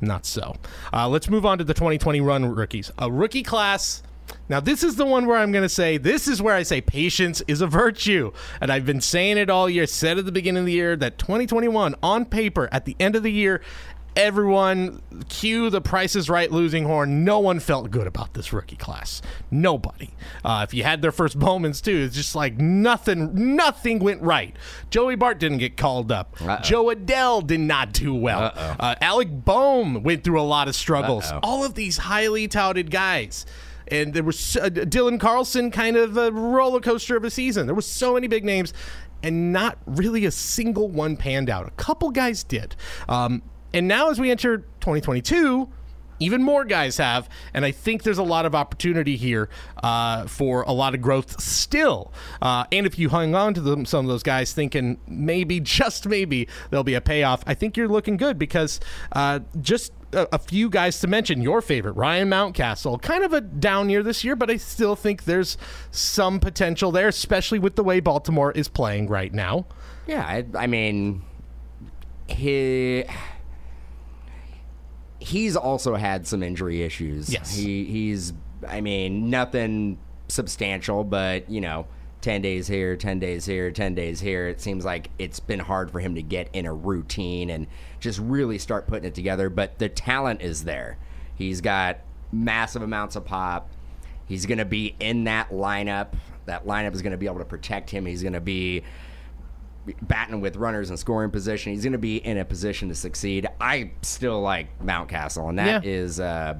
[0.00, 0.56] Not so.
[0.92, 2.90] Uh, let's move on to the 2020 run rookies.
[2.98, 4.02] A rookie class.
[4.48, 6.80] Now, this is the one where I'm going to say, this is where I say
[6.80, 8.32] patience is a virtue.
[8.60, 11.18] And I've been saying it all year, said at the beginning of the year that
[11.18, 13.60] 2021, on paper, at the end of the year,
[14.18, 17.24] everyone, cue the Price is Right losing horn.
[17.24, 19.22] No one felt good about this rookie class.
[19.50, 20.10] Nobody.
[20.44, 24.54] Uh, if you had their first moments, too, it's just like nothing, nothing went right.
[24.90, 26.36] Joey Bart didn't get called up.
[26.40, 26.60] Uh-oh.
[26.62, 28.52] Jo Adell did not do well.
[28.54, 31.30] Uh, Alec Bohm went through a lot of struggles.
[31.30, 31.40] Uh-oh.
[31.42, 33.46] All of these highly touted guys.
[33.90, 37.66] And there was uh, Dylan Carlson, kind of a roller coaster of a season.
[37.66, 38.74] There was so many big names,
[39.22, 41.66] and not really a single one panned out.
[41.66, 42.76] A couple guys did.
[43.08, 45.68] Um, and now, as we enter 2022,
[46.20, 49.48] even more guys have, and I think there's a lot of opportunity here
[49.82, 52.12] uh, for a lot of growth still.
[52.42, 56.06] Uh, and if you hung on to them, some of those guys thinking maybe, just
[56.06, 58.80] maybe, there'll be a payoff, I think you're looking good because
[59.12, 61.42] uh, just a, few guys to mention.
[61.42, 65.24] Your favorite, Ryan Mountcastle, kind of a down year this year, but I still think
[65.24, 65.58] there's
[65.90, 69.66] some potential there, especially with the way Baltimore is playing right now.
[70.06, 71.22] Yeah, I, I mean,
[72.26, 73.04] he
[75.18, 77.32] he's also had some injury issues.
[77.32, 77.54] Yes.
[77.54, 78.32] he he's
[78.66, 81.86] I mean nothing substantial, but you know.
[82.20, 84.48] 10 days here, 10 days here, 10 days here.
[84.48, 87.68] It seems like it's been hard for him to get in a routine and
[88.00, 89.48] just really start putting it together.
[89.48, 90.98] But the talent is there.
[91.36, 91.98] He's got
[92.32, 93.70] massive amounts of pop.
[94.26, 96.14] He's going to be in that lineup.
[96.46, 98.04] That lineup is going to be able to protect him.
[98.04, 98.82] He's going to be
[100.02, 101.72] batting with runners in scoring position.
[101.72, 103.46] He's going to be in a position to succeed.
[103.60, 105.90] I still like Mountcastle, and that Yeah.
[105.90, 106.54] is uh,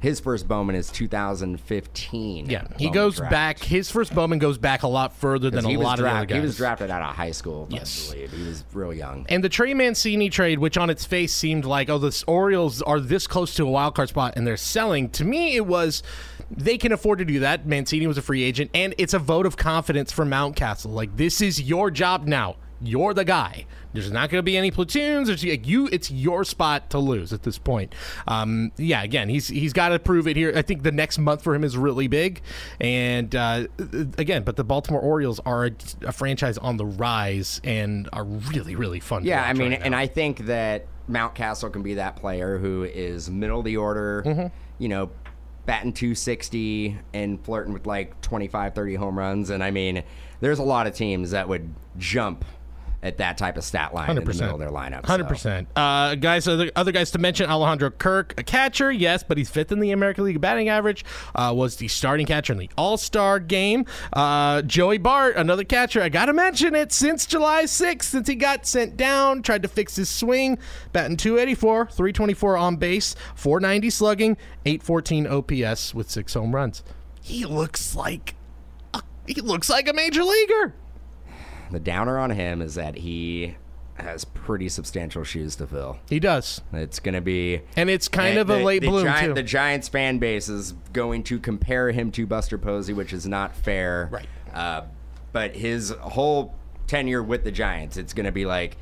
[0.00, 2.50] his first Bowman is 2015.
[2.50, 3.30] Yeah, he Bowman goes draft.
[3.30, 3.58] back.
[3.60, 6.34] His first Bowman goes back a lot further than a lot of other guys.
[6.36, 8.10] he was drafted out of high school, Yes.
[8.10, 8.32] I believe.
[8.32, 9.26] He was real young.
[9.28, 13.00] And the Trey Mancini trade, which on its face seemed like, oh, the Orioles are
[13.00, 15.08] this close to a wild card spot and they're selling.
[15.10, 16.02] To me, it was
[16.50, 17.66] they can afford to do that.
[17.66, 20.92] Mancini was a free agent, and it's a vote of confidence for Mountcastle.
[20.92, 22.56] Like this is your job now.
[22.84, 23.66] You're the guy.
[23.92, 25.28] There's not going to be any platoons.
[25.28, 25.88] There's like, you.
[25.92, 27.94] It's your spot to lose at this point.
[28.26, 30.52] Um, yeah, again, he's he's got to prove it here.
[30.56, 32.40] I think the next month for him is really big,
[32.80, 33.66] and uh,
[34.16, 35.70] again, but the Baltimore Orioles are a,
[36.06, 39.22] a franchise on the rise and are really really fun.
[39.22, 39.94] to Yeah, I mean, right and.
[39.94, 44.46] I think that Mountcastle can be that player who is middle of the order, Mm-hmm.
[44.78, 45.10] you know,
[45.66, 49.50] batting 260 and flirting with like 25, 30 home runs.
[49.50, 50.02] And I mean,
[50.40, 52.44] there's a lot of teams that would jump
[53.02, 55.04] at that type of stat line in the middle of their lineup.
[55.04, 55.68] Hundred percent.
[55.74, 59.72] Uh, guys, other, other guys to mention: Alejandro Kirk, a catcher, yes, but he's fifth
[59.72, 61.04] in the American League batting average.
[61.34, 63.86] Uh, was the starting catcher in the All Star game.
[64.12, 66.00] Uh, Joey Bart, another catcher.
[66.00, 69.96] I gotta mention it since July 6th, since he got sent down, tried to fix
[69.96, 70.58] his swing,
[70.92, 76.82] batting 284, 324 on base, 490 slugging, 814 OPS with six home runs.
[77.20, 78.34] He looks like.
[78.94, 80.74] a- He looks like a major leaguer.
[81.72, 83.56] The downer on him is that he
[83.96, 85.98] has pretty substantial shoes to fill.
[86.08, 87.60] He does, It's going to be.
[87.76, 89.34] and it's kind the- of a the- late the bloom Giant- too.
[89.34, 93.54] The Giants fan base is going to compare him to Buster Posey, which is not
[93.54, 94.08] fair.
[94.10, 94.26] Right.
[94.54, 94.82] Uh,
[95.32, 96.54] but his whole
[96.86, 98.76] tenure with the Giants, it's going to be like,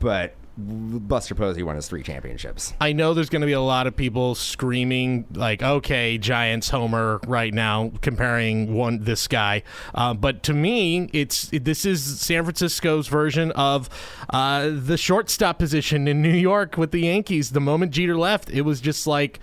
[0.00, 2.74] but Buster Posey won his three championships.
[2.80, 7.20] I know there's going to be a lot of people screaming like, "Okay, Giants homer
[7.26, 9.64] right now," comparing one this guy.
[9.94, 13.88] Uh, but to me, it's this is San Francisco's version of
[14.30, 17.50] uh, the shortstop position in New York with the Yankees.
[17.50, 19.40] The moment Jeter left, it was just like,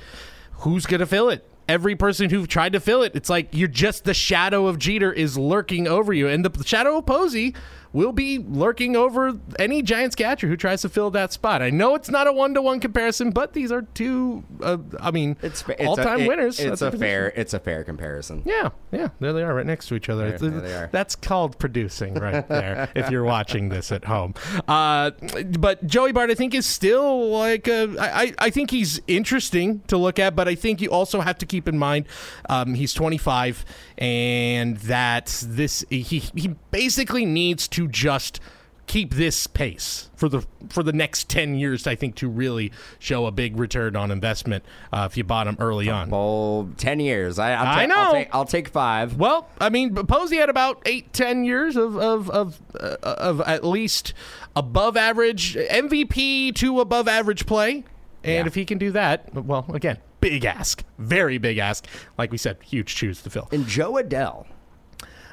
[0.60, 1.46] who's going to fill it?
[1.68, 5.12] Every person who tried to fill it, it's like you're just the shadow of Jeter
[5.12, 7.54] is lurking over you, and the shadow of Posey
[7.94, 11.62] will be lurking over any Giants catcher who tries to fill that spot.
[11.62, 14.44] I know it's not a one to one comparison, but these are two.
[14.62, 16.60] Uh, I mean, It's, it's all time it- winners.
[16.60, 17.34] It's a fair.
[17.36, 18.44] It's a fair comparison.
[18.46, 20.38] Yeah, yeah, there they are, right next to each other.
[20.38, 20.90] There- there they are.
[20.92, 22.90] That's called producing, right there.
[22.96, 24.36] if you're watching this at home,
[24.68, 25.12] uh,
[25.60, 29.82] but Joey Bart, I think, is still like a, I, I- I think he's interesting
[29.88, 32.06] to look at, but I think you also have to keep in mind
[32.50, 33.66] um, he's 25,
[33.98, 38.40] and that this he he basically needs to just
[38.88, 43.26] keep this pace for the for the next 10 years i think to really show
[43.26, 47.40] a big return on investment uh, if you bought him early on Well, ten years.
[47.40, 48.12] I, I'll I ta- I'll know.
[48.18, 49.16] take, I'll take five.
[49.18, 53.64] well, I mean, Posey had about eight, ten years of of of, uh, of at
[53.64, 54.14] least
[54.56, 57.86] above average MVP to above average play,
[58.24, 58.46] and Yeah.
[58.48, 61.86] if he can do that, well, again, big ask, very big ask.
[62.18, 63.48] Like we said, huge shoes to fill.
[63.54, 64.48] And Jo Adell.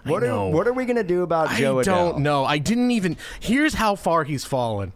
[0.09, 2.45] What are what are we gonna do about Joe I don't know.
[2.45, 3.17] I didn't even.
[3.41, 4.93] Here's how far he's fallen.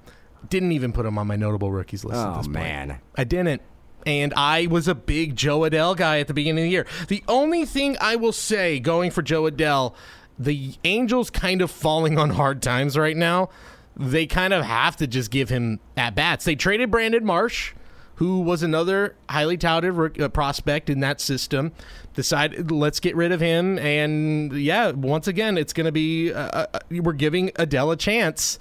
[0.49, 2.19] Didn't even put him on my notable rookies list.
[2.19, 2.53] at Oh this point.
[2.55, 3.01] man.
[3.17, 3.63] I didn't.
[4.05, 6.87] And I was a big Jo Adell guy at the beginning of the year.
[7.09, 9.95] The only thing I will say going for Jo Adell,
[10.39, 13.49] the Angels kind of falling on hard times right now.
[13.97, 16.45] They kind of have to just give him at bats.
[16.45, 17.75] They traded Brandon Marsh,
[18.17, 21.73] who was another highly touted uh, prospect in that system.
[22.15, 26.67] Decided let's get rid of him, and yeah, once again, it's going to be uh,
[26.73, 28.59] uh, we're giving Adell a chance.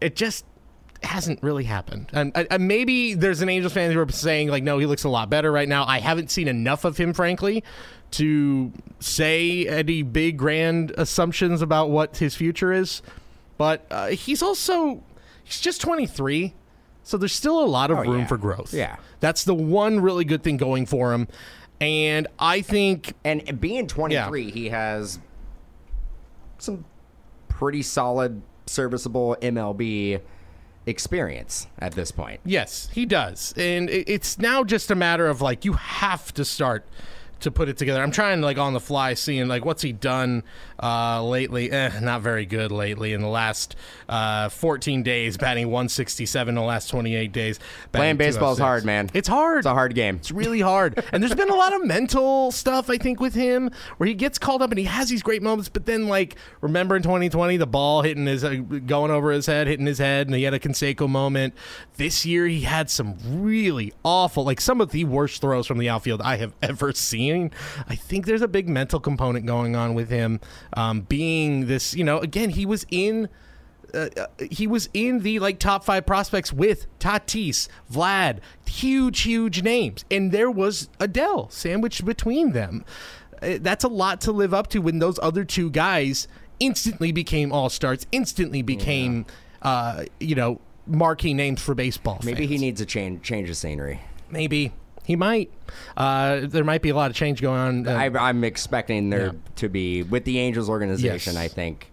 [0.00, 0.44] It just
[1.02, 2.10] hasn't really happened.
[2.12, 5.04] And uh, uh, maybe there's an Angels fan who are saying like, no, he looks
[5.04, 5.84] a lot better right now.
[5.86, 7.64] I haven't seen enough of him, frankly,
[8.12, 13.02] to say any big grand assumptions about what his future is.
[13.58, 15.02] But uh, he's also
[15.44, 16.54] he's just 23,
[17.06, 18.26] so there's still a lot of Oh, room yeah.
[18.26, 18.74] for growth.
[18.74, 18.96] Yeah.
[19.20, 21.28] that's the one really good thing going for him.
[21.80, 25.20] And I think And being 23, he has
[26.58, 26.84] some
[27.48, 30.20] pretty solid, serviceable MLB
[30.86, 32.40] experience at this point.
[32.44, 33.54] Yes, he does.
[33.56, 36.86] And it's now just a matter of like you have to start
[37.40, 38.02] to put it together.
[38.02, 40.42] I'm trying like on the fly seeing like what's he done
[40.82, 41.70] uh, lately.
[41.70, 43.76] Eh, not very good lately in the last
[44.08, 47.60] uh, 14 days, batting 167 in the last 28 days.
[47.92, 49.10] Playing baseball is hard, man.
[49.14, 49.58] It's hard.
[49.58, 50.16] It's a hard game.
[50.16, 51.02] It's really hard.
[51.12, 54.38] and there's been a lot of mental stuff, I think, with him where he gets
[54.38, 57.66] called up and he has these great moments, but then, like, remember in 2020, the
[57.66, 58.54] ball hitting his, uh,
[58.86, 61.54] going over his head, hitting his head, and he had a Canseco moment.
[61.96, 65.88] This year, he had some really awful, like, some of the worst throws from the
[65.88, 67.25] outfield I have ever seen.
[67.26, 67.86] 2019.
[67.88, 70.40] I think there's a big mental component going on with him,
[70.74, 71.94] um, being this.
[71.94, 73.28] You know, again, he was in.
[73.94, 79.62] Uh, uh, he was in the like top five prospects with Tatis, Vlad, huge, huge
[79.62, 82.84] names, and there was Adell sandwiched between them.
[83.40, 86.26] Uh, that's a lot to live up to when those other two guys
[86.58, 89.24] instantly became all stars, instantly became,
[89.62, 92.18] uh, you know, marquee names for baseball.
[92.24, 94.00] Maybe he needs a change change of scenery.
[94.30, 94.72] Maybe
[95.06, 95.50] he might.
[95.96, 97.88] Uh, there might be a lot of change going on.
[97.88, 99.32] Uh, I, I'm expecting there Yeah.
[99.56, 101.34] to be with the Angels organization.
[101.34, 101.42] Yes.
[101.42, 101.90] I think.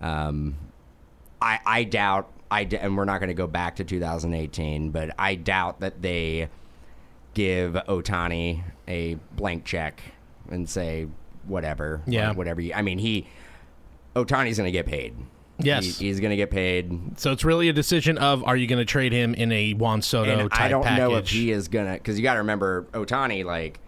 [0.00, 0.56] Um,
[1.40, 5.10] I I doubt I d- and we're not going to go back to 2018, but
[5.18, 6.48] I doubt that they
[7.34, 10.00] give Ohtani a blank check
[10.50, 11.06] and say
[11.46, 12.00] whatever.
[12.06, 12.32] Yeah.
[12.32, 12.60] whatever.
[12.60, 13.26] You, I mean, he
[14.16, 15.14] Ohtani's going to get paid.
[15.60, 15.84] Yes.
[15.98, 17.18] He- he's going to get paid.
[17.18, 20.02] so it's really a decision of are you going to trade him in a Juan
[20.02, 20.98] Soto I don't package?
[20.98, 23.80] know if he is gonna because you got to remember Ohtani like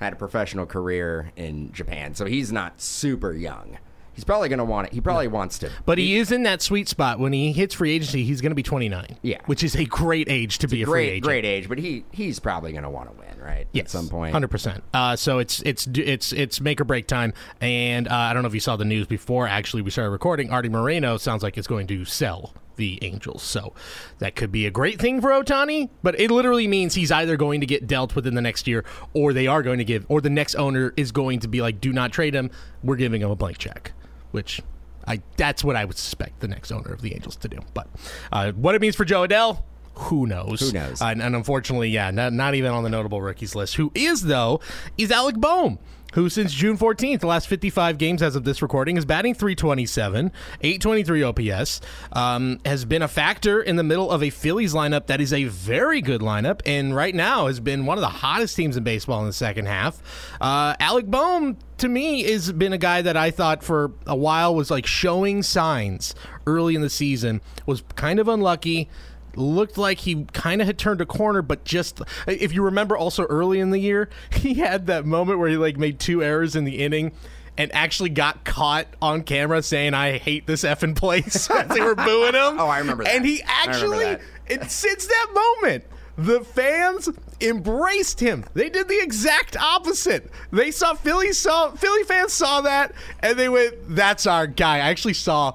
[0.00, 3.78] had a professional career in Japan, so he's not super young.
[4.14, 4.92] He's probably gonna want it.
[4.92, 5.70] He probably wants to.
[5.86, 8.24] But he is in that sweet spot when he hits free agency.
[8.24, 9.16] He's going to be 29.
[9.22, 9.38] Yeah.
[9.46, 11.24] which is a great age to be a free great, agent.
[11.24, 13.66] great age, but he he's probably gonna want to win, right?
[13.72, 14.32] Yes, At some point.
[14.32, 14.82] hundred percent.
[14.92, 18.48] Uh, so it's it's it's it's make or break time, and uh, I don't know
[18.48, 19.46] if you saw the news before.
[19.46, 20.50] Actually, we started recording.
[20.50, 23.74] Arte Moreno sounds like it's going to sell the Angels, so
[24.18, 25.90] that could be a great thing for Ohtani.
[26.02, 29.32] But it literally means he's either going to get dealt within the next year, or
[29.32, 31.92] they are going to give, or the next owner is going to be like, "Do
[31.92, 32.50] not trade him.
[32.82, 33.92] We're giving him a blank check,"
[34.30, 34.60] which.
[35.06, 37.58] I, that's what I would suspect the next owner of the Angels to do.
[37.74, 37.88] But
[38.30, 39.62] uh, what it means for Jo Adell,
[39.94, 40.60] who knows?
[40.60, 41.00] Who knows?
[41.00, 43.74] Uh, and, and unfortunately, yeah, not, not even on the notable rookies list.
[43.76, 44.60] Who is, though,
[44.98, 45.78] is Alec Bohm,
[46.14, 50.32] who since June 14th, the last 55 games as of this recording, is batting 327,
[50.62, 51.80] 823 OPS,
[52.12, 55.44] um, has been a factor in the middle of a Phillies lineup that is a
[55.44, 59.20] very good lineup, and right now has been one of the hottest teams in baseball
[59.20, 60.02] in the second half.
[60.40, 64.54] Uh, Alec Bohm, to me, has been a guy that I thought for a while
[64.54, 66.14] was like showing signs
[66.46, 68.88] early in the season, was kind of unlucky
[69.36, 73.24] looked like he kind of had turned a corner, but just if you remember, also
[73.24, 76.64] early in the year, he had that moment where he like made two errors in
[76.64, 77.12] the inning.
[77.58, 81.96] And actually got caught on camera saying, "I hate this effing place." as they were
[81.96, 82.58] booing him.
[82.58, 83.14] Oh, I remember that.
[83.14, 84.16] And he actually,
[84.48, 85.26] and since that
[85.58, 85.84] moment,
[86.16, 88.44] the fans embraced him.
[88.54, 90.30] They did the exact opposite.
[90.50, 94.90] They saw Philly saw Philly fans saw that, and they went, "That's our guy." I
[94.90, 95.54] actually saw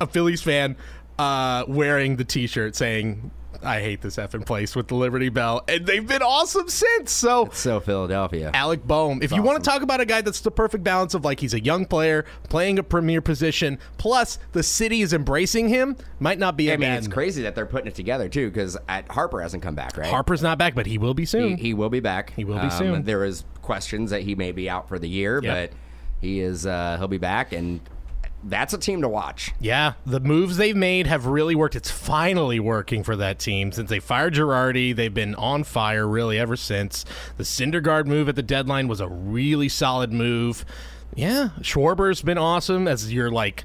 [0.00, 0.76] a Phillies fan
[1.18, 3.30] uh, wearing the T-shirt saying,
[3.62, 7.10] "I hate this effing place" with the Liberty Bell, and they've been awesome since.
[7.12, 7.48] So.
[7.52, 8.50] So Philadelphia.
[8.54, 9.20] Alec Bohm.
[9.22, 11.54] If you want to talk about a guy that's the perfect balance of like he's
[11.54, 16.56] a young player playing a premier position, plus the city is embracing him, might not
[16.56, 18.76] be a I mean, bad it's crazy that they're putting it together too, because
[19.10, 20.10] Harper hasn't come back, right?
[20.10, 21.56] Harper's not back, but he will be he, soon.
[21.56, 22.32] he will be back.
[22.34, 23.04] He will be soon.
[23.04, 25.70] There was questions that he may be out for the year, Yep.
[25.70, 25.78] but
[26.20, 26.66] he is.
[26.66, 27.80] Uh, he'll be back, and
[28.48, 29.52] that's a team to watch.
[29.60, 31.76] yeah, the moves they've made have really worked.
[31.76, 34.94] It's finally working for that team since they fired Girardi.
[34.94, 37.04] They've been on fire really ever since.
[37.36, 40.64] The Syndergaard move at the deadline was a really solid move.
[41.14, 43.64] Yeah, Schwarber's been awesome as your like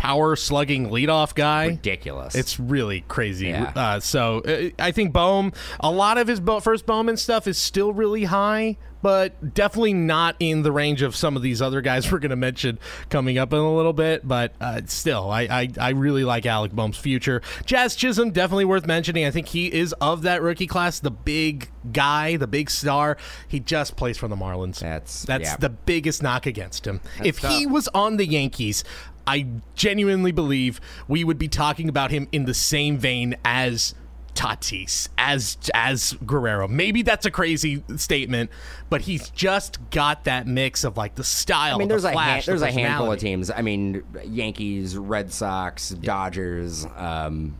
[0.00, 1.66] power slugging leadoff guy.
[1.66, 2.34] Ridiculous.
[2.34, 3.48] It's really crazy.
[3.48, 3.70] Yeah.
[3.76, 7.58] Uh, so uh, I think Bohm, a lot of his Bo- first Bowman stuff is
[7.58, 12.10] still really high, but definitely not in the range of some of these other guys
[12.12, 12.78] we're going to mention
[13.10, 14.26] coming up in a little bit.
[14.26, 17.42] But uh, still, I, I, I really like Alec Bohm's future.
[17.66, 19.26] Jazz Chisholm, definitely worth mentioning.
[19.26, 23.18] I think he is of that rookie class, the big guy, the big star.
[23.48, 24.78] He just plays for the Marlins.
[24.80, 25.56] That's- that's yeah.
[25.56, 27.00] the biggest knock against him.
[27.22, 28.82] if he was on the Yankees,
[29.30, 33.94] I genuinely believe we would be talking about him in the same vein as
[34.34, 36.66] Tatis, as as Guerrero.
[36.66, 38.50] Maybe that's a crazy statement,
[38.88, 41.76] but he's just got that mix of like the style.
[41.76, 43.50] I mean, the there's a flash, hand, the a handful of teams.
[43.50, 47.56] I mean, Yankees, Red Sox, Dodgers, um,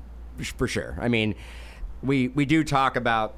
[0.56, 0.96] for sure.
[1.00, 1.35] I mean,
[2.02, 3.35] we we do talk about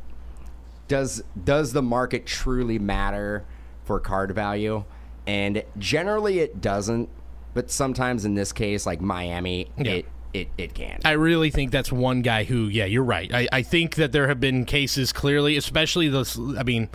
[0.88, 3.45] does does the market truly matter
[3.85, 4.85] for card value?
[5.27, 7.09] And generally, it doesn't.
[7.55, 9.92] But sometimes, in this case, like Miami, Yeah.
[9.92, 11.00] it it it can.
[11.05, 13.31] I really think that's one guy who, yeah, you're right.
[13.35, 16.38] I, I think that there have been cases clearly, especially those.
[16.59, 16.88] I mean,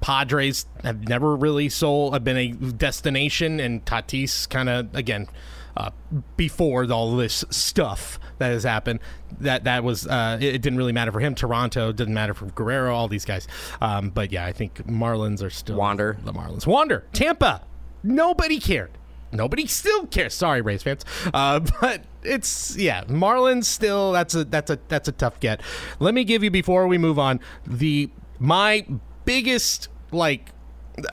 [0.00, 5.28] Padres have never really sold, have been a destination, and Tatis kind of again.
[5.76, 5.90] Uh,
[6.36, 8.98] before all this stuff that has happened,
[9.38, 11.32] that that was uh, it, it didn't really matter for him.
[11.34, 12.92] Toronto didn't matter for Guerrero.
[12.94, 13.46] All these guys,
[13.80, 16.18] um, but yeah, I think Marlins are still Wander.
[16.24, 17.62] The Marlins, Wander, Tampa.
[18.02, 18.90] Nobody cared.
[19.32, 20.34] Nobody still cares.
[20.34, 21.04] Sorry, Rays fans.
[21.32, 24.12] Uh, but it's yeah, Marlins still.
[24.12, 25.60] That's a that's a that's a tough get.
[25.98, 28.86] Let me give you before we move on the my
[29.24, 30.50] biggest like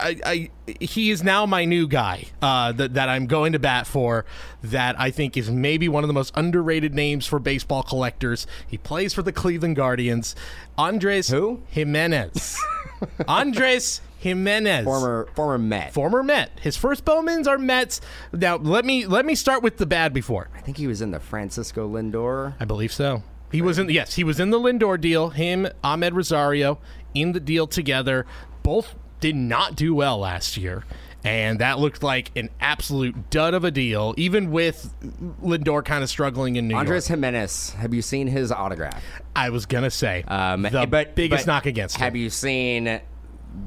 [0.00, 0.50] I, I
[0.80, 4.24] he is now my new guy uh, that that I'm going to bat for.
[4.62, 8.46] That I think is maybe one of the most underrated names for baseball collectors.
[8.66, 10.34] He plays for the Cleveland Guardians.
[10.76, 11.62] Andres Who?
[11.74, 12.56] Giménez.
[13.28, 14.84] Andres Giménez.
[14.84, 15.92] Former former Met.
[15.92, 16.50] former Met.
[16.60, 18.00] His first Bowmans are Mets.
[18.32, 20.48] Now let me let me start with the bad before.
[20.54, 22.54] I think he was in the Francisco Lindor.
[22.58, 23.22] I believe so.
[23.52, 25.30] He was in yes, he was in the Lindor deal.
[25.30, 26.78] Him, Amed Rosario,
[27.14, 28.26] in the deal together.
[28.62, 30.84] Both did not do well last year.
[31.24, 34.94] And that looked like an absolute dud of a deal, even with
[35.42, 36.80] Lindor kind of struggling in New York.
[36.82, 37.20] Andres York.
[37.20, 37.74] Giménez.
[37.74, 39.02] Have you seen his autograph?
[39.34, 42.04] I was gonna say Um, the but biggest but knock against Him.
[42.04, 43.00] Have you seen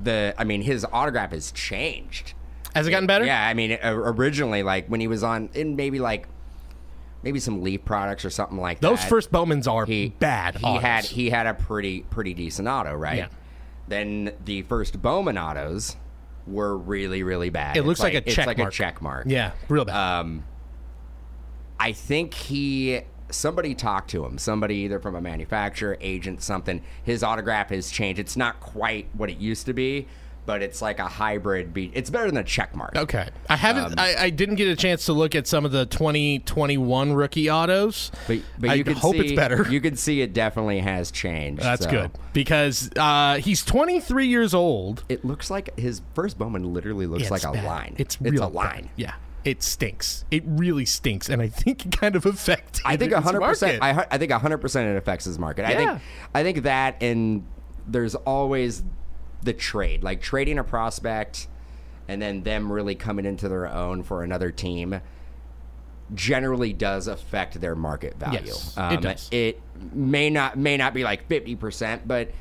[0.03, 0.33] the?
[0.37, 2.33] I mean, his autograph has changed.
[2.75, 3.25] Has it gotten better?
[3.25, 6.27] Yeah, I mean, originally, like when he was on in maybe like
[7.23, 8.87] maybe some Leaf products or something like that.
[8.87, 10.55] Those first Bowmans are he bad.
[10.57, 10.81] He autos.
[10.81, 13.17] had he had a pretty pretty decent auto, right?
[13.17, 13.27] Yeah.
[13.87, 15.97] Then the first Bowman autos
[16.47, 17.75] were really really bad.
[17.75, 18.69] It It's looks like a it's like mark.
[18.69, 19.25] a check mark.
[19.27, 20.19] yeah, real bad.
[20.21, 20.45] Um,
[21.79, 23.01] I think he
[23.31, 26.81] somebody talked to him, somebody either from a manufacturer, agent, something.
[27.03, 28.19] His autograph has changed.
[28.19, 30.07] It's not quite what it used to be,
[30.45, 31.73] but it's like a hybrid.
[31.73, 32.95] Be- it's better than a check mark.
[32.95, 33.85] Okay, I haven't.
[33.85, 37.49] Um, I, I didn't get a chance to look at some of the 2021 rookie
[37.49, 38.11] autos.
[38.27, 39.67] But, but I you can hope see, it's better.
[39.69, 41.61] You can see it definitely has changed.
[41.61, 41.91] That's so.
[41.91, 45.03] good because uh, he's 23 years old.
[45.09, 47.95] It looks like his first Bowman literally looks Yeah, like it's a line.
[47.97, 48.89] It's it's real a line.
[48.95, 49.13] Yeah,
[49.43, 50.25] it stinks.
[50.31, 52.81] It really stinks, and I think it kind of affects.
[52.85, 53.81] I think hundred percent.
[53.81, 55.65] I, I think hundred percent it affects his market.
[55.65, 56.01] I think
[56.33, 57.45] I think that and
[57.87, 58.83] there's always
[59.43, 61.47] the trade, like trading a prospect,
[62.07, 65.01] and then them really coming into their own for another team.
[66.13, 68.41] Generally, does affect their market value.
[68.43, 69.29] Yes, um, it does.
[69.31, 69.61] It
[69.93, 72.31] may not may not be like fifty percent, but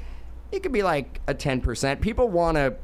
[0.50, 2.00] it could be like a ten percent.
[2.00, 2.74] People want to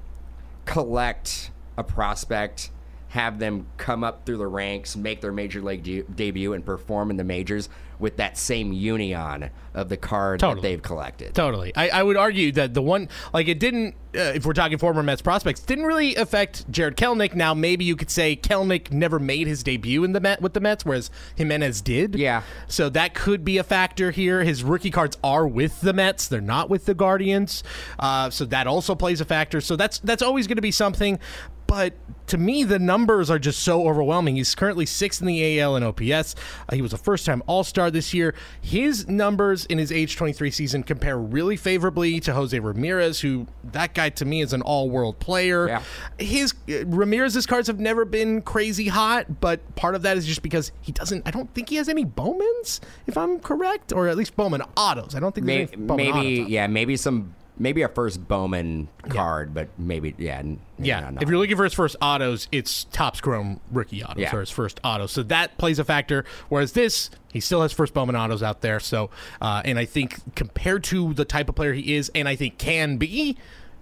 [0.64, 2.70] collect a prospect,
[3.09, 7.11] have them come up through the ranks, make their major league de- debut, and perform
[7.11, 10.61] in the majors with that same union of the card Totally.
[10.61, 11.34] that they've collected.
[11.34, 11.74] Totally.
[11.74, 15.02] I, I would argue that the one, like, it didn't, uh, if we're talking former
[15.02, 17.34] Mets prospects, didn't really affect Jarred Kelenic.
[17.34, 20.61] Now, maybe you could say Kelnick never made his debut in the Met with the
[20.61, 22.16] Mets, whereas Giménez did.
[22.16, 22.42] Yeah.
[22.66, 24.44] So that could be a factor here.
[24.44, 27.62] His rookie cards are with the Mets; they're not with the Guardians.
[27.98, 29.61] Uh, so that also plays a factor.
[29.62, 31.18] So that's that's always going to be something.
[31.66, 31.94] But
[32.28, 34.36] to me, the numbers are just so overwhelming.
[34.36, 36.34] He's currently sixth in the AL in OPS.
[36.68, 38.34] Uh, he was a first-time All-Star this year.
[38.60, 43.94] His numbers in his age 23 season compare really favorably to Jose Ramirez, who that
[43.94, 45.68] guy to me is an all-world player.
[45.68, 45.82] Yeah.
[46.18, 50.42] His uh, Ramirez's cards have never been crazy hot, but part of that is just
[50.42, 51.26] because he doesn't.
[51.26, 55.14] I don't think he has any Bowmans, if I'm correct, or at least Bowman autos.
[55.14, 56.50] I don't think there's Maybe, any Bowman maybe autos.
[56.50, 61.28] yeah, maybe some, maybe a first Bowman card, but maybe yeah, maybe Yeah, not if
[61.28, 64.34] you're looking for his first autos, it's Topps Chrome rookie autos Yeah.
[64.36, 65.07] or his first auto.
[65.07, 66.24] So that plays a factor.
[66.48, 68.80] Whereas this, he still has first Bowman autos out there.
[68.80, 72.36] So, uh, and I think compared to the type of player he is, and I
[72.36, 73.36] think can be,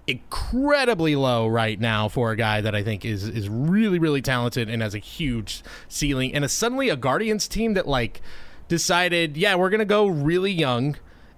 [0.07, 4.69] incredibly low right now for a guy that I think is is really really talented
[4.69, 6.35] and has a huge ceiling.
[6.35, 8.21] And a, suddenly a Guardians team that like
[8.69, 10.97] decided, yeah, we're gonna go really young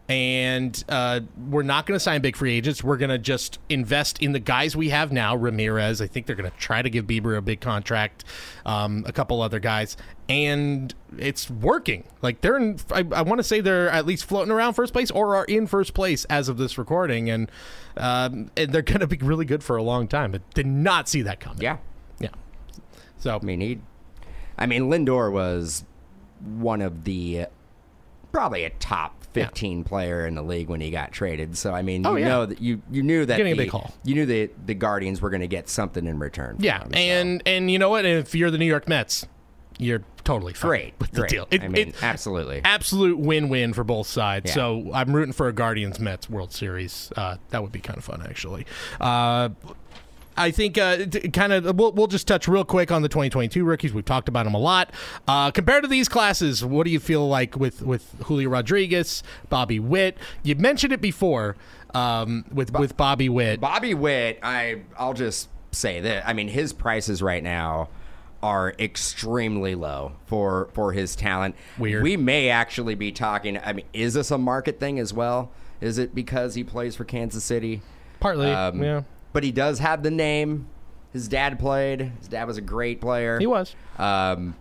[0.08, 2.84] and uh, we're not going to sign big free agents.
[2.84, 5.34] We're going to just invest in the guys we have now.
[5.34, 8.24] Ramirez, I think they're going to try to give Bieber a big contract,
[8.64, 9.96] um, a couple other guys,
[10.28, 12.04] and it's working.
[12.22, 15.10] Like they're in, I, I want to say they're at least floating around first place
[15.10, 17.50] or are in first place as of this recording, and,
[17.96, 20.30] um, and they're going to be really good for a long time.
[20.30, 21.62] But did not see that coming.
[21.62, 21.78] yeah.
[22.20, 22.30] yeah.
[23.18, 23.80] So I mean, he.
[24.58, 25.84] I mean, Lindor was
[26.40, 27.46] one of the
[28.32, 31.56] probably a top 15 player in the league when he got traded.
[31.56, 32.28] So I mean, you Oh, yeah.
[32.28, 33.72] know that you you knew that Getting a big.
[34.04, 36.56] You knew that the Guardians were going to get something in return.
[36.58, 36.98] yeah, him, so.
[36.98, 38.04] and and you know what?
[38.04, 39.26] If you're the New York Mets,
[39.78, 41.30] you're totally fine great, with the great.
[41.30, 41.46] deal.
[41.50, 42.60] It- I mean, it- absolutely.
[42.64, 44.46] absolute win-win for both sides.
[44.46, 44.54] Yeah.
[44.54, 47.12] So I'm rooting for a Guardians Mets World Series.
[47.16, 48.66] Uh, that would be kind of fun, actually.
[49.00, 49.50] Uh,
[50.36, 53.92] I think uh, kind of we'll, we'll just touch real quick on the 2022 rookies.
[53.92, 54.92] We've talked about them a lot.
[55.26, 59.78] Uh, compared to these classes, what do you feel like with with Julio Rodriguez, Bobby
[59.80, 60.18] Witt?
[60.42, 61.56] You mentioned it before
[61.94, 63.60] um, with with Bobby Witt.
[63.60, 66.28] Bobby Witt, I I'll just say that.
[66.28, 67.88] I mean, his prices right now
[68.42, 71.54] are extremely low for for his talent.
[71.78, 72.02] Weird.
[72.02, 73.58] We may actually be talking.
[73.58, 75.50] I mean, is this a market thing as well?
[75.80, 77.82] Is it because he plays for Kansas City?
[78.20, 79.02] Partly, Um, yeah,
[79.36, 80.66] But he does have the name.
[81.12, 82.10] His dad played.
[82.20, 83.38] His dad was a great player.
[83.38, 83.76] he was.
[83.98, 84.56] Um,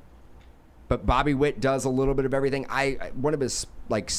[0.90, 2.66] but Bobby Witt does a little bit of everything.
[2.70, 4.12] I one of his like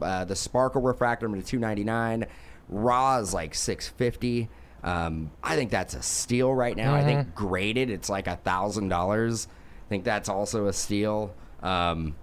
[0.00, 2.26] uh, the Sparkle refractor to two ninety nine.
[2.68, 4.48] Raw is like six fifty.
[4.84, 6.94] Um, I think that's a steal right now.
[6.94, 9.48] I think graded, it's like a thousand dollars.
[9.48, 11.34] I think that's also a steal.
[11.60, 12.14] Um,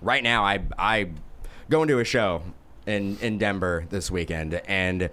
[0.00, 1.10] right now, I I
[1.68, 2.40] going to a show
[2.86, 5.10] in in Denver this weekend, and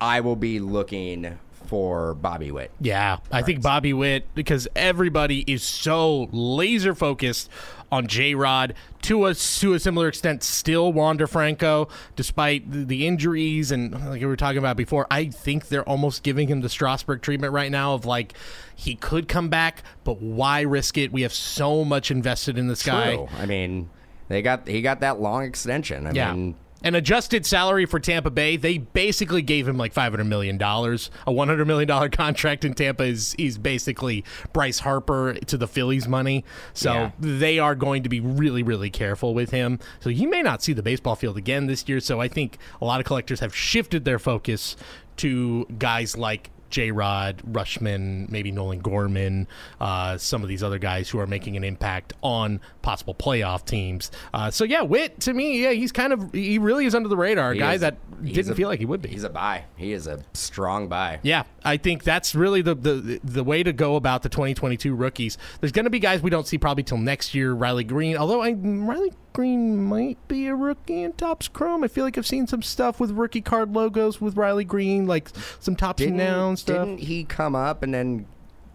[0.00, 2.70] I will be looking for Bobby Witt.
[2.80, 7.50] Yeah, I think Bobby Witt because everybody is so laser focused
[7.92, 10.42] on J Rod to a to a similar extent.
[10.42, 15.06] Still Wander Franco, despite the, the injuries and like we were talking about before.
[15.10, 18.32] I think they're almost giving him the Strasburg treatment right now of like
[18.74, 21.12] he could come back, but why risk it?
[21.12, 23.26] We have so much invested in this guy.
[23.38, 23.90] I mean,
[24.28, 26.06] they got he got that long extension.
[26.06, 26.32] I Yeah.
[26.32, 30.56] mean, An adjusted salary for Tampa Bay, they basically gave him like $500 million.
[30.62, 36.44] A $100 million contract in Tampa is, is basically Bryce Harper to the Phillies money.
[36.74, 37.10] So Yeah.
[37.18, 39.80] they are going to be really, really careful with him.
[39.98, 41.98] So he may not see the baseball field again this year.
[41.98, 44.76] So I think a lot of collectors have shifted their focus
[45.16, 49.46] to guys like J Rod, Rutschman, maybe Nolan Gorman,
[49.80, 54.10] uh, some of these other guys who are making an impact on possible playoff teams.
[54.34, 57.16] Uh, so yeah, Witt to me, yeah, he's kind of he really is under the
[57.16, 57.50] radar.
[57.50, 59.08] A he guy is- that didn't a- feel like he would be.
[59.08, 59.64] He's a buy.
[59.76, 61.20] He is a strong buy.
[61.22, 65.38] Yeah, I think that's really the, the the way to go about the 2022 rookies.
[65.60, 67.52] There's going to be guys we don't see probably till next year.
[67.52, 71.84] Riley Greene, although I Riley Greene might be a rookie in Topps Chrome.
[71.84, 75.30] I feel like I've seen some stuff with rookie card logos with Riley Greene, like
[75.60, 76.86] some Topsy Didn't, Now stuff.
[76.86, 78.26] didn't he come up and then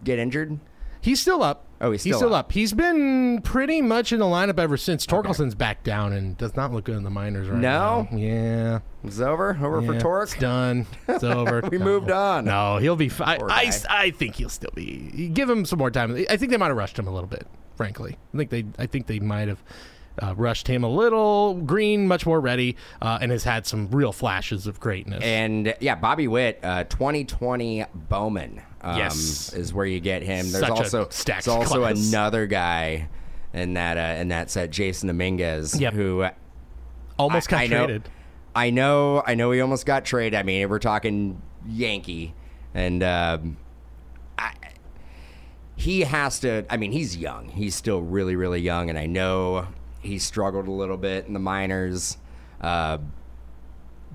[0.02, 0.58] get injured?
[1.00, 1.66] He's still up.
[1.82, 2.46] Oh, he's still still up.
[2.46, 2.52] up.
[2.52, 5.04] He's been pretty much in the lineup ever since.
[5.04, 8.08] Torkelson's back down and does not look good in the minors right No?
[8.10, 8.16] now.
[8.16, 8.78] Yeah.
[9.02, 9.50] It's over.
[9.60, 10.30] Over for Yeah, Torque.
[10.30, 10.86] It's done.
[11.06, 11.60] It's over.
[11.70, 11.84] We No.
[11.84, 12.46] moved on.
[12.46, 13.38] No, he'll be fine.
[13.38, 13.70] Poor I.
[13.90, 15.28] I think he'll still be.
[15.34, 16.14] Give him some more time.
[16.30, 17.46] I think they might have rushed him a little bit.
[17.76, 18.64] Frankly, I think they.
[18.78, 19.62] I think they might have.
[20.22, 21.54] Uh, rushed him a little.
[21.54, 25.24] Greene, much more ready, uh, and has had some real flashes of greatness.
[25.24, 28.62] And yeah, Bobby Witt, uh, 2020 Bowman.
[28.80, 29.52] Um, Yes.
[29.52, 30.50] is where you get him.
[30.52, 32.08] There's Such also there's also class.
[32.10, 33.08] another guy
[33.52, 35.94] in that uh, in that set, Jasson Domínguez, Yep.
[35.94, 36.26] who
[37.18, 38.08] Almost got I know, traded.
[38.54, 39.50] I know, I know.
[39.52, 40.38] He almost got traded.
[40.38, 42.34] I mean, we're talking Yankee,
[42.74, 43.56] and um,
[44.38, 44.52] I,
[45.76, 46.64] he has to.
[46.70, 47.48] I mean, he's young.
[47.48, 49.66] He's still really, really young, and I know
[50.04, 52.18] he struggled a little bit in the minors.
[52.60, 52.98] Uh,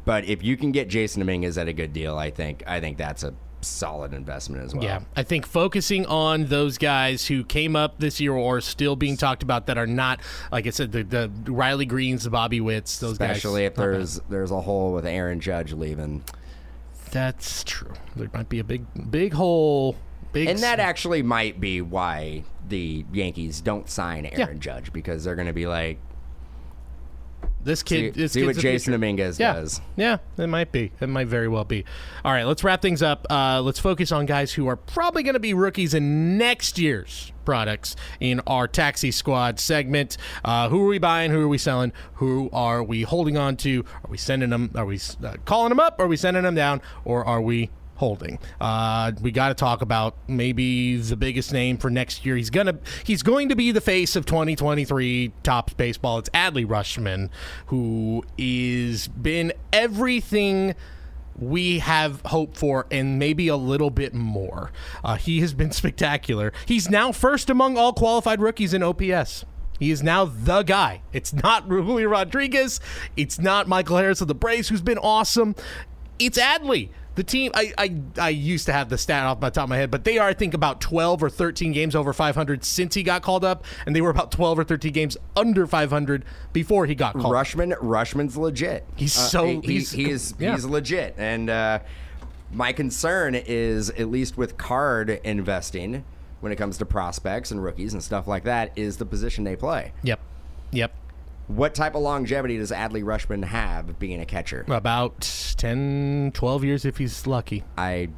[0.06, 2.98] but if you can get Jasson Domínguez at a good deal, I think I think
[2.98, 4.84] that's a solid investment as well.
[4.84, 8.96] Yeah, I think focusing on those guys who came up this year or are still
[8.96, 10.22] being talked about that are not,
[10.52, 13.38] like I said, the, the Riley Greenes, the Bobby Witts, those Especially guys.
[13.38, 16.24] Especially if there's there's a hole with Aaron Judge leaving.
[17.12, 17.94] That's true.
[18.16, 19.96] There might be a big, big hole.
[20.32, 25.36] Big And that actually might be why the Yankees don't sign Aaron Judge because they're
[25.36, 26.00] going to be like,
[27.62, 28.94] this see, kid, this see what Jasson.
[28.94, 29.82] Domínguez Yeah, does.
[29.98, 30.92] yeah, it might be.
[31.02, 31.84] It might very well be.
[32.24, 33.28] All right, let's wrap things up.
[33.30, 37.34] Uh, let's focus on guys who are probably going to be rookies in next year's
[37.44, 40.16] products in our taxi squad segment.
[40.46, 41.32] Uh, who are we buying?
[41.32, 41.92] Who are we selling?
[42.16, 43.84] Who are we holding on to?
[44.06, 44.72] Are we sending them?
[44.76, 46.00] Are we uh, calling them up?
[46.00, 46.82] Are we sending them down?
[47.04, 47.72] Or are we?
[48.00, 48.40] Holding.
[48.62, 52.38] Uh, we got to talk about maybe the biggest name for next year.
[52.38, 56.18] He's gonna he's going to be the face of 2023 Topps baseball.
[56.18, 57.30] It's Adley Rutschman,
[57.66, 60.76] who is been everything
[61.38, 64.72] we have hoped for and maybe a little bit more.
[65.04, 66.54] Uh, he has been spectacular.
[66.66, 69.44] He's now first among all qualified rookies in OPS.
[69.78, 71.02] He is now the guy.
[71.12, 72.80] It's not Julio Rodriguez.
[73.18, 75.54] It's not Michael Harris of the Braves, who's been awesome.
[76.18, 76.92] It's Adley.
[77.20, 79.76] The team, I, I, I used to have the stat off my top of my
[79.76, 83.04] head, but they are, I think, about 12 or 13 games over 500 since he
[83.04, 86.96] got called up, and they were about 12 or 13 games under 500 before he
[86.96, 87.46] got called up.
[87.46, 88.86] Rutschman, Rutschman's legit.
[88.96, 90.54] He's so- he, he's- he's he's, yeah.
[90.54, 91.14] he's legit.
[91.18, 91.80] And uh,
[92.54, 96.06] my concern is, at least with card investing,
[96.40, 99.58] when it comes to prospects and rookies and stuff like that, is the position they
[99.58, 99.92] play.
[100.04, 100.22] Yep.
[100.72, 100.94] Yep.
[101.50, 104.66] What type of longevity does Adley Rutschman have being a catcher?
[104.68, 105.22] About
[105.58, 107.64] 10, 12 years if he's lucky.
[107.76, 108.10] I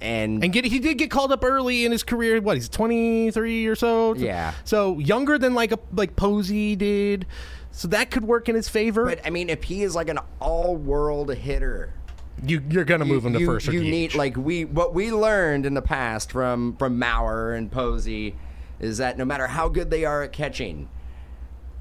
[0.00, 2.40] and, And get he did get called up early in his career.
[2.40, 4.14] What he's twenty three or so.
[4.14, 4.54] Yeah.
[4.64, 7.26] So younger than like a like Posey did.
[7.70, 9.04] So that could work in his favor.
[9.04, 11.92] but I mean, if he is like an all-world hitter,
[12.42, 13.68] you you're gonna move him to you, first.
[13.68, 17.70] or you need like we what we learned in the past from from Mauer and
[17.70, 18.36] Posey
[18.78, 20.88] is that no matter how good they are at catching,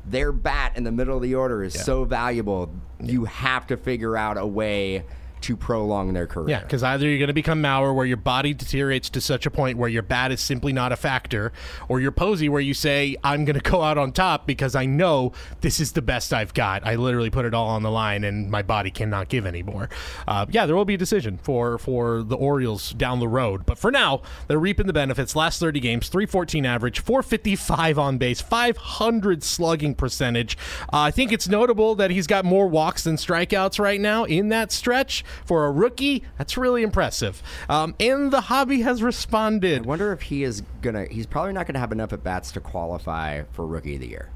[0.10, 2.74] their bat in the middle of the order is so valuable.
[3.02, 5.04] You have to figure out a way
[5.42, 6.50] to prolong their career.
[6.50, 9.52] Yeah, because either you're going to become Mauer, where your body deteriorates to such a
[9.52, 11.52] point where your bat is simply not a factor,
[11.88, 14.86] or you're Posey, where you say, I'm going to go out on top because I
[14.86, 15.32] know
[15.62, 16.86] this is the best I've got.
[16.86, 19.90] I literally put it all on the line and my body cannot give anymore.
[20.28, 23.66] Uh, yeah, there will be a decision for, for the Orioles down the road.
[23.66, 25.36] But for now, they're reaping the benefits.
[25.36, 30.58] Last 30 games, 314 average, 455 on base, 500 slugging percentage.
[30.92, 34.50] Uh, I think it's notable that he's got more walks than strikeouts right now in
[34.50, 36.24] that stretch for a rookie.
[36.38, 37.42] That's really impressive.
[37.70, 39.80] Um, and the hobby has responded.
[39.84, 41.06] I wonder if he is gonna.
[41.06, 44.30] He's probably not gonna have enough at bats to qualify for Rookie of the Year.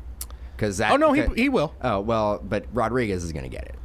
[0.55, 0.91] Because that.
[0.91, 1.73] Oh no, he, he will.
[1.81, 3.75] Oh well, but Rodriguez is gonna get it.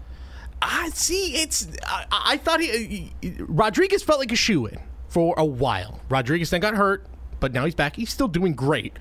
[0.60, 1.36] I see.
[1.36, 1.68] It's.
[1.84, 4.78] I, I thought he, he- Rodriguez felt like a shoe in
[5.08, 6.00] for a while.
[6.08, 7.06] Rodriguez then got hurt,
[7.40, 7.96] but now he's back.
[7.96, 8.98] He's still doing great.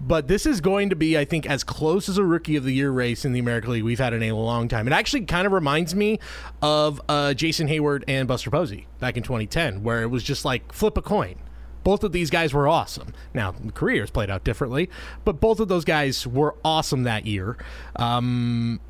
[0.00, 2.72] But this is going to be, I think, as close as a rookie of the
[2.72, 4.86] year race in the American League we've had in a long time.
[4.86, 6.18] It actually kind of reminds me
[6.62, 10.72] of uh, Jason Heyward and Buster Posey back in 2010, where it was just like
[10.72, 11.36] flip a coin.
[11.84, 13.14] Both of these guys were awesome.
[13.32, 14.90] Now, careers played out differently,
[15.24, 17.56] but both of those guys were awesome that year.
[17.96, 18.80] Um,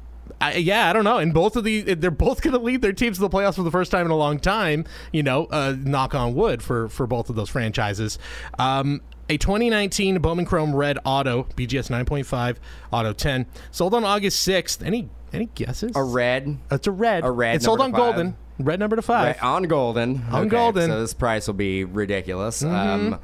[0.41, 1.19] I, yeah, I don't know.
[1.19, 3.63] And both of the they're both going to lead their teams to the playoffs for
[3.63, 4.85] the first time in a long time.
[5.13, 8.19] You know, uh, knock on wood for for both of those franchises.
[8.59, 12.57] Um, a 2019 Bowman Chrome Red Auto BGS 9.5
[12.93, 14.85] Auto 10 sold on August 6th.
[14.85, 15.93] Any any guesses?
[15.95, 16.59] A red.
[16.73, 17.25] It's a red.
[17.25, 18.37] a red It's sold on golden.
[18.59, 19.27] Red number to five.
[19.27, 20.25] Right, on golden.
[20.31, 20.91] On Okay, golden.
[20.91, 22.65] So this price will be ridiculous.
[22.65, 23.21] Um,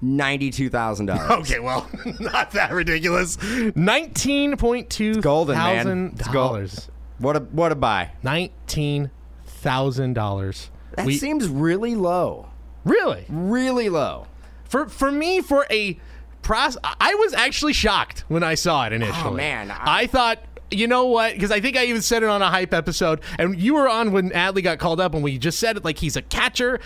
[0.00, 1.30] ninety-two thousand dollars.
[1.40, 1.90] Okay, well,
[2.20, 3.36] not that ridiculous.
[3.74, 6.88] Nineteen point two golden, thousand dollars.
[7.18, 8.12] What a what a buy.
[8.22, 9.10] Nineteen
[9.44, 10.70] thousand dollars.
[10.96, 12.48] That seems really low.
[12.84, 14.28] really Really low.
[14.70, 15.98] For for me for a
[16.40, 16.78] pros.
[16.82, 19.30] I was actually shocked when I saw it initially.
[19.30, 20.38] Oh, man, I, I- thought.
[20.72, 21.32] You know what?
[21.34, 24.12] Because I think I even said it on a hype episode, and you were on
[24.12, 26.78] when Adley got called up, and we just said it like he's a catcher.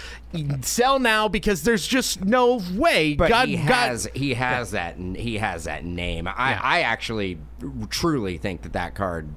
[0.63, 3.15] Sell now because there's just no way.
[3.15, 6.27] But God, he God- has he has that he has that name.
[6.27, 6.61] I Yeah.
[6.63, 7.37] I actually
[7.91, 9.29] truly think that that card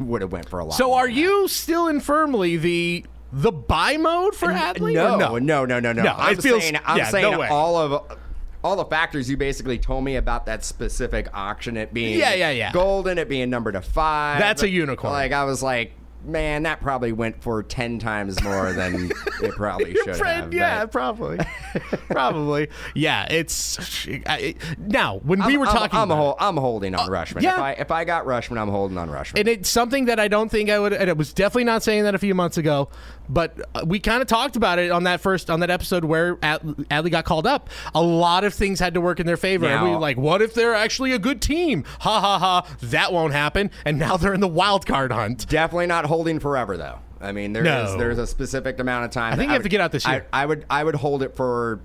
[0.00, 0.74] would have went for a lot.
[0.74, 4.90] So are you still in firmly the the buy mode for Adley?
[4.92, 6.02] or No, no, no, no, no.
[6.02, 7.48] No, I'm feels- saying I'm yeah, saying way.
[7.48, 8.18] all of
[8.62, 12.50] all the factors you basically told me about that specific auction, it being Yeah, yeah,
[12.50, 12.72] yeah.
[12.72, 14.38] golden, it being number to five.
[14.38, 15.12] That's a unicorn.
[15.14, 15.92] Like I was like,
[16.26, 19.10] man, that probably went for ten times more than
[19.42, 20.54] it probably should friend, have.
[20.54, 21.38] yeah, probably,
[22.08, 23.26] probably, yeah.
[23.30, 25.98] It's I, now when we I'm- were I'm- talking.
[25.98, 27.42] I'm, hol- I'm holding on Rutschman.
[27.42, 27.54] yeah.
[27.54, 29.40] If I if I got Rutschman, I'm holding on Rutschman.
[29.40, 30.92] and it's something that I don't think I would.
[30.92, 32.88] And it was definitely not saying that a few months ago,
[33.28, 36.38] but uh, we kind of talked about it on that first on that episode where
[36.42, 37.68] Ad- Adley got called up.
[37.94, 40.42] A lot of things had to work in their favor, and we were like, "What
[40.42, 42.76] if they're actually a good team?" Ha ha ha!
[42.82, 43.70] That won't happen.
[43.84, 45.48] And now they're in the wild card hunt.
[45.48, 46.98] Definitely not holding forever though.
[47.20, 47.98] I mean, there is No.
[47.98, 49.32] there's a specific amount of time.
[49.32, 50.26] I think you have would- to get out this I- year.
[50.32, 51.80] I, would I would hold it for.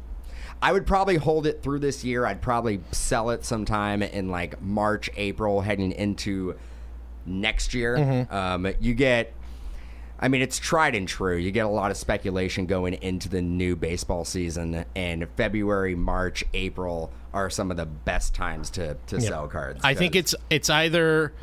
[0.62, 2.26] I would probably hold it through this year.
[2.26, 6.56] I'd probably sell it sometime in like March, April, heading into
[7.26, 7.98] next year.
[7.98, 8.34] Mm-hmm.
[8.34, 9.34] Um, you get.
[10.18, 11.36] I mean, it's tried and true.
[11.36, 16.46] You get a lot of speculation going into the new baseball season, and February, March,
[16.54, 19.82] April are some of the best times to, to sell cards.
[19.84, 21.34] I think it's it's either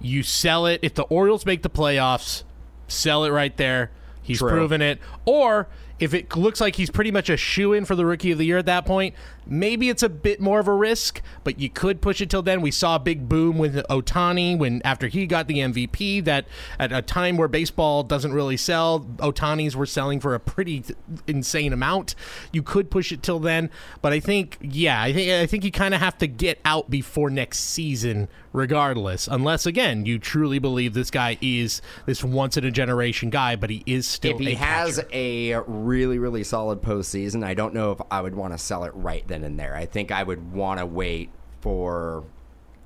[0.00, 2.44] you sell it if the Orioles make the playoffs,
[2.90, 3.90] sell it right there.
[4.22, 4.50] He's True.
[4.50, 4.98] proven it.
[5.24, 5.68] Or
[5.98, 8.44] if it looks like he's pretty much a shoe in for the rookie of the
[8.44, 9.14] year at that point,
[9.46, 12.60] maybe it's a bit more of a risk, but you could push it till then.
[12.60, 16.46] We saw a big boom with Ohtani when after he got the MVP that
[16.78, 20.84] at a time where baseball doesn't really sell, Ohtanis were selling for a pretty
[21.26, 22.14] insane amount.
[22.52, 23.70] You could push it till then,
[24.02, 26.90] but I think yeah, I think I think you kind of have to get out
[26.90, 29.28] before next season regardless.
[29.28, 33.70] Unless again, you truly believe this guy is this once in a generation guy, but
[33.70, 35.08] he is still if he has catcher.
[35.12, 38.92] a really really solid postseason, I don't know if I would want to sell it
[38.94, 39.74] right then and there.
[39.74, 42.24] I think I would want to wait for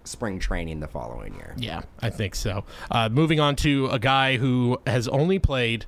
[0.05, 1.55] spring training the following year.
[1.57, 2.65] Yeah, I think so.
[2.91, 5.87] Uh, moving on to a guy who has only played,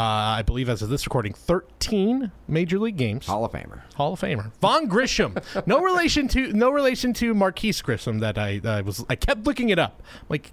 [0.00, 3.26] I believe, as of this recording, 13 major league games.
[3.26, 3.82] Hall of Famer.
[3.94, 5.36] Hall of Famer Vaughn Grissom.
[5.66, 8.20] no relation to no relation to Marquis Grissom.
[8.20, 10.02] That I I was I kept looking it up.
[10.28, 10.52] Like,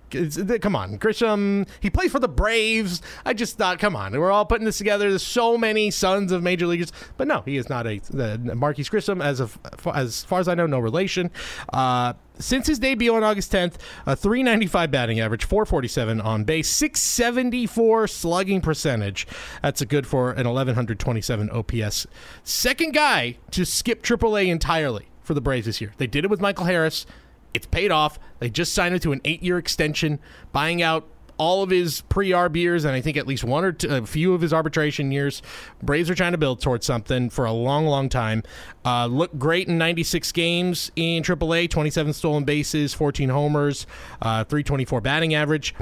[0.61, 1.67] come on, Grissom.
[1.79, 3.01] He plays for the Braves.
[3.23, 5.09] I just thought, come on, we're all putting this together.
[5.09, 8.83] There's so many sons of major leaguers, but no, he is not a the, Marquis
[8.85, 9.21] Grissom.
[9.21, 9.59] As of
[9.93, 11.29] as far as I know, no relation.
[11.71, 13.75] Uh, since his debut on August 10th,
[14.05, 19.27] a 395 batting average, 447 on base, 674 slugging percentage.
[19.61, 22.07] That's a good for an 1127 OPS.
[22.43, 25.93] Second guy to skip AAA entirely for the Braves this year.
[25.97, 27.05] They did it with Michael Harris.
[27.53, 28.19] It's paid off.
[28.39, 30.19] They just signed him to an eight year extension,
[30.51, 31.07] buying out
[31.37, 34.33] all of his pre-arb years, and I think at least one or two, a few
[34.33, 35.41] of his arbitration years.
[35.81, 38.43] Braves are trying to build towards something for a long, long time.
[38.83, 43.87] Uh, looked great in 96 games in AAA, 27 stolen bases, 14 homers,
[44.21, 45.75] uh, 324 batting average.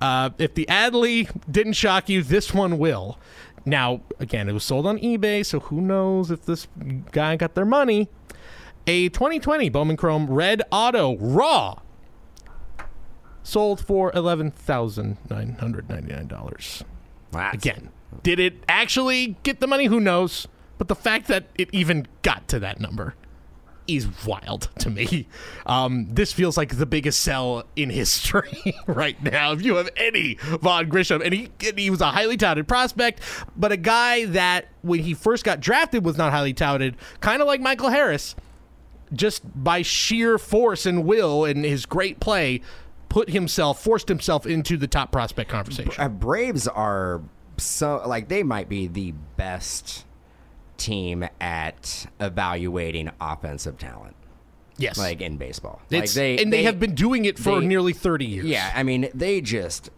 [0.00, 3.18] Uh, if the Adley didn't shock you, this one will.
[3.64, 6.68] Now, again, it was sold on eBay, so who knows if this
[7.10, 8.08] guy got their money.
[8.86, 11.80] A 2020 Bowman Chrome Red Auto Raw
[13.46, 16.82] sold for $11,999.
[17.32, 17.90] That's- Again,
[18.22, 19.86] did it actually get the money?
[19.86, 20.46] Who knows?
[20.78, 23.14] But the fact that it even got to that number
[23.86, 25.28] is wild to me.
[25.64, 29.52] Um, this feels like the biggest sell in history right now.
[29.52, 33.20] If you have any Vaughn Grissom, and he and he was a highly touted prospect,
[33.56, 37.46] but a guy that when he first got drafted was not highly touted, kind of
[37.46, 38.34] like Michael Harris,
[39.12, 42.60] just by sheer force and will and his great play,
[43.08, 45.92] put himself forced himself into the top prospect conversation.
[45.98, 47.22] uh, Braves are
[47.56, 50.04] so like they might be the best
[50.76, 54.14] team at evaluating offensive talent,
[54.76, 55.80] Yes, like in baseball.
[55.90, 58.44] It's, like they and they, have been doing it for they- nearly thirty years.
[58.46, 59.90] Yeah, I mean they just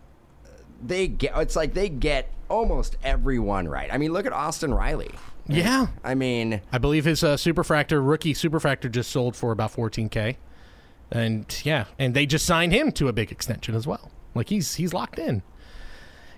[0.80, 3.92] they get it's like they get almost everyone right.
[3.92, 5.10] I mean, look at Austin Riley.
[5.48, 5.88] yeah.
[6.04, 10.36] I mean, I believe his uh, superfractor rookie superfractor just sold for about 14k,
[11.10, 14.10] and yeah, and they just signed him to a big extension as well.
[14.34, 15.42] Like he's he's locked in.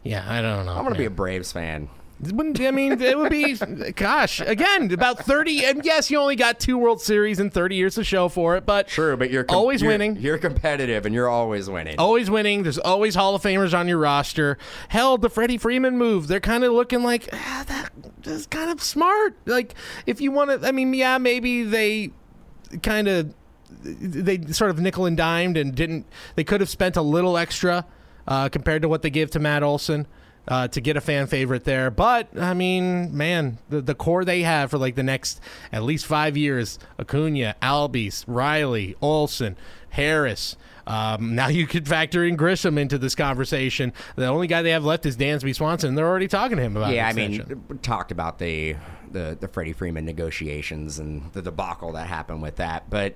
[0.03, 0.73] Yeah, I don't know.
[0.73, 1.11] I'm gonna be a.
[1.11, 1.89] Braves fan.
[2.23, 3.55] Wouldn't- I mean, it would be,
[3.97, 5.65] gosh, again, about 30.
[5.65, 8.67] And yes, you only got two World Series in 30 years to show for it,
[8.67, 10.17] but True, but you're com- always you're- winning.
[10.17, 11.99] You're competitive, and you're always winning.
[11.99, 12.63] always winning.
[12.63, 14.59] There's always Hall of Famers on your roster.
[14.91, 17.91] Hell, the Freddie Freeman move, they're kind of looking like ah, that
[18.25, 19.35] is kind of smart.
[19.47, 22.11] Like if you want to, I mean, yeah, maybe they
[22.83, 23.33] kind of
[23.83, 26.07] they sort of nickel and dimed and didn't.
[26.35, 27.87] They could have spent a little extra
[28.27, 30.07] uh, compared to what they give to Matt Olson.
[30.49, 34.41] Uh, to get a fan favorite there, but I mean, man, the, the core they
[34.41, 35.39] have for like the next
[35.71, 39.57] at least five years: Acuna, Albies, Riley, Olson,
[39.91, 40.57] Harris,
[40.91, 43.93] um, now you could factor in Grissom into this conversation.
[44.17, 45.95] The only guy they have left is Dansby Swanson.
[45.95, 46.93] They're already talking to him about.
[46.93, 48.77] yeah, I mean, talked about the
[49.13, 53.15] the the Freddie Freeman negotiations and the debacle that happened with that, but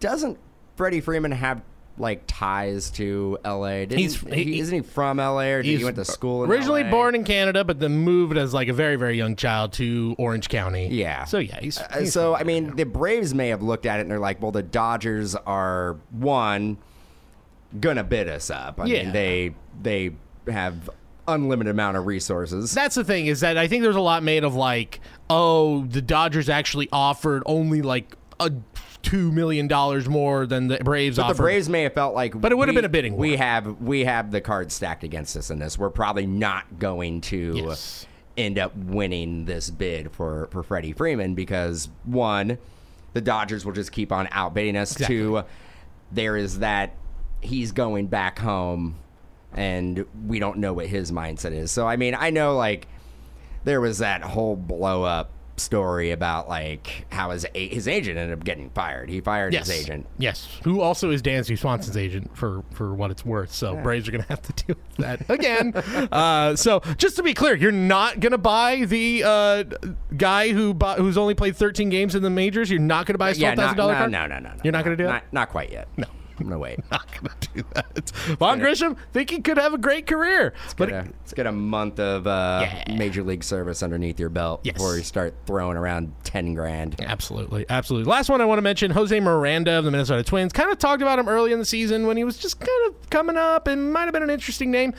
[0.00, 0.38] doesn't
[0.76, 1.62] Freddie Freeman have
[1.98, 3.84] like ties to L.A.?
[3.86, 5.52] Didn't, He's- he, isn't he from L.A.
[5.52, 6.44] or did he went to school?
[6.44, 6.90] In originally LA?
[6.90, 10.48] born in Canada, but then moved as like a very very young child to Orange
[10.48, 10.88] County.
[10.88, 11.24] Yeah.
[11.24, 14.10] So yeah, he's, Uh, so I mean, the Braves may have looked at it and
[14.10, 16.78] they're like, well, the Dodgers are one
[17.78, 18.80] gonna bid us up.
[18.80, 19.02] I Yeah.
[19.04, 20.12] mean, they they
[20.50, 20.88] have
[21.28, 22.72] unlimited amount of resources.
[22.72, 26.02] that's the thing is that I think there's a lot made of like, oh, the
[26.02, 28.50] Dodgers actually offered only like a
[29.02, 31.34] two million dollars more than the Braves But offered.
[31.34, 33.20] the Braves may have felt like, But it would have been a bidding war.
[33.20, 35.78] We have we have the cards stacked against us in this.
[35.78, 38.06] We're probably not going to Yes.
[38.36, 42.58] end up winning this bid for for Freddie Freeman because one,
[43.12, 44.92] the Dodgers will just keep on outbidding us.
[44.92, 45.16] Exactly.
[45.16, 45.42] Two,
[46.12, 46.94] there is that
[47.40, 48.96] he's going back home,
[49.54, 51.70] and we don't know what his mindset is.
[51.72, 52.86] So I mean, I know like
[53.64, 55.30] there was that whole blow up
[55.60, 59.08] story about like how his a- his agent ended up getting fired.
[59.10, 59.68] He fired Yes.
[59.68, 60.06] his agent.
[60.18, 60.48] Yes.
[60.64, 63.52] Who also is Dansby Swanson's agent for for what it's worth.
[63.52, 65.72] So Braves are going to have to deal with that again.
[66.12, 69.64] uh, so just to be clear, you're not going to buy the uh,
[70.16, 72.70] guy who bought, who's only played 13 games in the majors.
[72.70, 74.10] You're not going to buy a Yeah, twelve thousand not, dollar no, card.
[74.12, 74.60] no, no, no, no.
[74.64, 75.32] You're not gonna do not, that?
[75.32, 75.88] Not quite yet.
[75.96, 76.06] No.
[76.40, 76.78] I'm gonna wait.
[76.90, 78.10] Not going to do that.
[78.38, 81.52] Vaughn Grissom think he could have a great career, but Get a, let's get a
[81.52, 82.96] month of uh, Yeah.
[82.96, 84.74] major league service underneath your belt Yes.
[84.74, 86.96] before you start throwing around ten grand.
[87.00, 88.10] Absolutely, absolutely.
[88.10, 90.52] Last one I want to mention: Jose Miranda of the Minnesota Twins.
[90.52, 93.10] Kind of talked about him early in the season when he was just kind of
[93.10, 94.94] coming up and might have been an interesting name.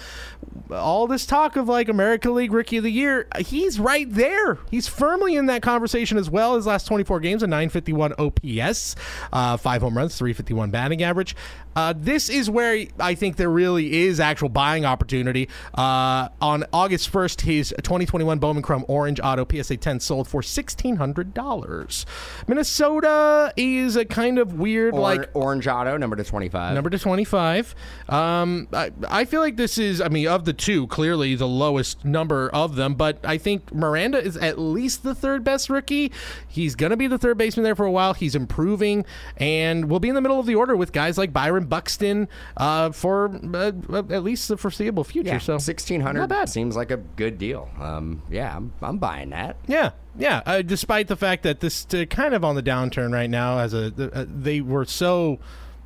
[0.71, 4.57] All this talk of like American League Rookie of the Year, he's right there.
[4.69, 6.55] He's firmly in that conversation as well.
[6.55, 8.95] His last 24 games, a 951 OPS,
[9.33, 11.70] uh, five home runs, 351 batting average much.
[11.75, 15.49] Uh, this is where I think there really is actual buying opportunity.
[15.73, 22.05] Uh, on August 1st, his 2021 Bowman Chrome Orange Auto PSA 10 sold for $1,600.
[22.47, 26.73] Minnesota is a kind of weird, Or, like, Orange Auto, number to twenty five.
[26.73, 27.75] Number to 25.
[28.09, 32.03] Um, I, I feel like this is, I mean, of the two, clearly the lowest
[32.05, 36.11] number of them, but I think Miranda is at least the third best rookie.
[36.47, 38.13] He's going to be the third baseman there for a while.
[38.13, 39.05] He's improving
[39.37, 42.91] and will be in the middle of the order with guys like Byron Buxton uh,
[42.91, 43.71] for uh,
[44.09, 45.29] at least the foreseeable future.
[45.29, 47.69] yeah, so sixteen hundred seems like a good deal.
[47.79, 49.57] Um, yeah, I'm, I'm buying that.
[49.67, 50.41] Yeah, yeah.
[50.45, 53.73] Uh, despite the fact that this uh, kind of on the downturn right now, as
[53.73, 55.39] a uh, they were so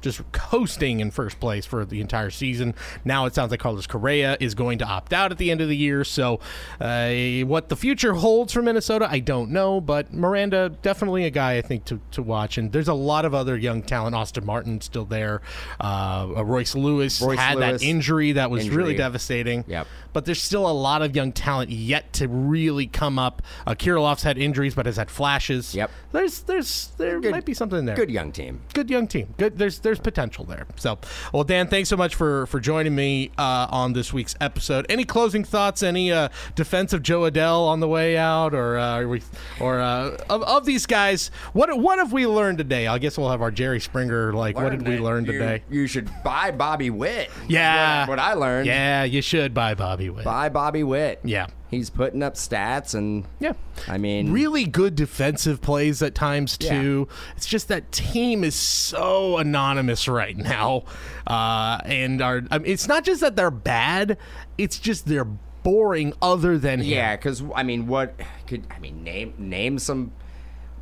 [0.06, 2.74] just coasting in first place for the entire season.
[3.04, 5.68] Now it sounds like Carlos Correa is going to opt out at the end of
[5.68, 6.04] the year.
[6.04, 6.40] So,
[6.80, 7.12] uh,
[7.46, 9.82] what the future holds for Minnesota, I don't know.
[9.82, 12.58] But Miranda, definitely a guy I think to, to watch.
[12.58, 14.16] And there's a lot of other young talent.
[14.16, 15.42] Austin Martin still there.
[15.80, 18.78] Uh, Royce Lewis Royce had Lewis, that injury that was injury.
[18.78, 19.66] really devastating.
[19.68, 19.88] Yep.
[20.14, 23.42] But there's still a lot of young talent yet to really come up.
[23.68, 25.76] Uh, Kirilloff's had injuries, but has had flashes.
[25.76, 25.92] Yep.
[26.12, 28.62] There's there's there Good- might be something there Good young team.
[28.74, 29.34] good young team.
[29.38, 29.58] Good.
[29.58, 30.66] There's there's potential there.
[30.76, 30.98] So,
[31.34, 34.86] well, Dan, thanks so much for for joining me uh, on this week's episode.
[34.90, 35.84] Any closing thoughts?
[35.84, 39.22] Any uh, defense of Jo Adell on the way out, or uh, are we,
[39.60, 41.30] or uh, of, of these guys?
[41.54, 42.88] What what have we learned today?
[42.88, 44.34] I guess we'll have our Jerry Springer.
[44.34, 45.64] Like, what did we learn you- today?
[45.70, 47.30] You should buy Bobby Witt.
[47.48, 48.08] Yeah.
[48.08, 48.68] What I learned.
[48.68, 50.26] Yeah, you should buy Bobby Witt.
[50.26, 51.20] Buy Bobby Witt.
[51.24, 51.48] Yeah.
[51.76, 53.54] He's putting up stats and Yeah.
[53.88, 56.82] I mean really good defensive plays at times Yeah.
[56.82, 57.08] too.
[57.38, 60.84] It's just that team is so anonymous right now,
[61.28, 64.18] uh, and are I mean, it's not just that they're bad;
[64.58, 66.14] it's just they're boring.
[66.22, 66.86] Other than him.
[66.88, 68.16] Yeah, because I mean, what
[68.48, 69.04] could I mean?
[69.04, 70.12] Name name some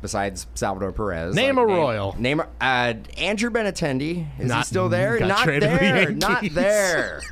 [0.04, 1.34] besides Salvador Perez.
[1.34, 2.14] Name like, a Royal.
[2.18, 4.26] Name uh, Andrew Benintendi.
[4.38, 5.18] Is he still there?
[5.18, 6.10] Not to the there.
[6.10, 7.22] Not there.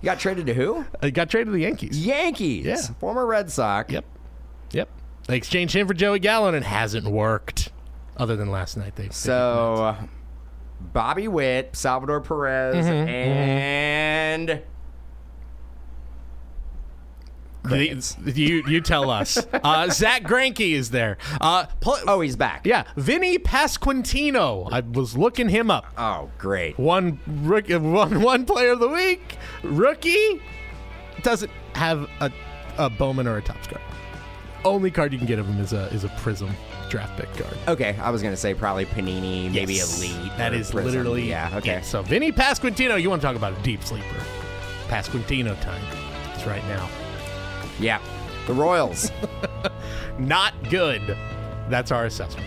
[0.00, 0.86] you got traded to who?
[1.02, 2.04] Uh, got traded to the Yankees.
[2.06, 2.64] Yankees.
[2.64, 2.76] Yeah.
[2.98, 3.92] Former Red Sox.
[3.92, 4.06] Yep,
[4.70, 4.88] yep.
[5.26, 7.70] They exchanged him for Joey Gallo, and it hasn't worked.
[8.16, 9.94] Other than last night, they So
[10.80, 14.75] Bobby Witt, Salvador Perez, Mm-hmm, and Crickets.
[17.68, 19.38] The- you you tell us.
[19.52, 21.18] Uh, Zack Greinke is there.
[21.40, 21.66] Uh,
[22.06, 22.66] oh, he's back.
[22.66, 24.68] yeah, Vinny Pasquantino.
[24.72, 25.86] I was looking him up.
[25.98, 26.78] Oh, great.
[26.78, 30.40] One rookie, one one player of the week, rookie
[31.22, 32.30] doesn't have a,
[32.78, 33.82] a Bowman or a Topps card.
[34.64, 36.50] Only card you can get of him is a is a Prizm
[36.90, 37.56] draft pick card.
[37.68, 40.32] Okay, I was gonna say probably Panini, maybe Elite.
[40.38, 40.84] That is Prizm.
[40.84, 41.50] literally yeah.
[41.56, 41.76] Okay.
[41.76, 41.84] it.
[41.84, 44.04] So Vinny Pasquantino, you want to talk about a deep sleeper?
[44.88, 45.82] Pasquantino time.
[46.34, 46.88] It's right now.
[47.78, 48.00] Yeah.
[48.46, 49.10] The Royals.
[50.18, 51.16] Not good.
[51.68, 52.46] That's our assessment.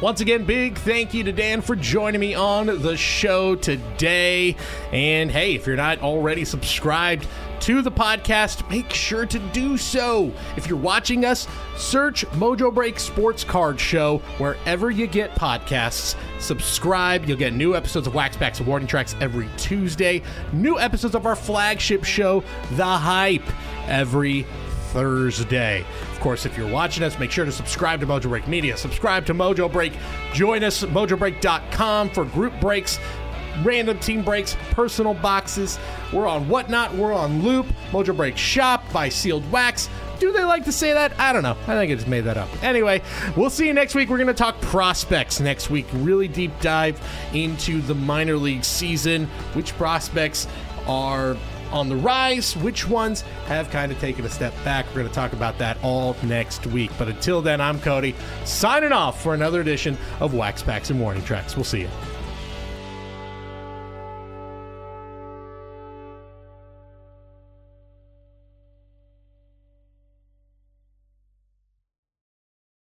[0.00, 4.56] Once again, big thank you to Dan for joining me on the show today.
[4.92, 7.26] And hey, if you're not already subscribed
[7.60, 10.30] to the podcast, make sure to do so.
[10.56, 16.16] If you're watching us, search Mojo Break Sports Card Show wherever you get podcasts.
[16.38, 17.24] Subscribe.
[17.26, 20.22] You'll get new episodes of Wax Packs and Warning Tracks every Tuesday.
[20.52, 23.48] New episodes of our flagship show, The Hype,
[23.88, 24.46] every
[24.94, 25.84] Thursday.
[26.12, 28.76] Of course, if you're watching us, make sure to subscribe to Mojo Break Media.
[28.76, 29.92] Subscribe to Mojo Break.
[30.32, 33.00] Join us at mojobreak.com for group breaks,
[33.64, 35.78] random team breaks, personal boxes.
[36.12, 36.94] We're on Whatnot.
[36.94, 37.66] We're on Loop.
[37.90, 39.90] Mojo Break Shop by Sealed Wax.
[40.20, 41.18] Do they like to say that?
[41.18, 41.56] I don't know.
[41.62, 42.48] I think I just made that up.
[42.62, 43.02] Anyway,
[43.36, 44.08] we'll see you next week.
[44.08, 45.86] We're going to talk prospects next week.
[45.92, 47.00] Really deep dive
[47.32, 49.26] into the minor league season.
[49.54, 50.46] Which prospects
[50.86, 51.36] are
[51.74, 54.86] on the rise, which ones have kind of taken a step back.
[54.86, 56.90] We're going to talk about that all next week.
[56.96, 58.14] But until then, I'm Cody,
[58.44, 61.56] signing off for another edition of Wax Packs and Warning Tracks.
[61.56, 61.88] We'll see you.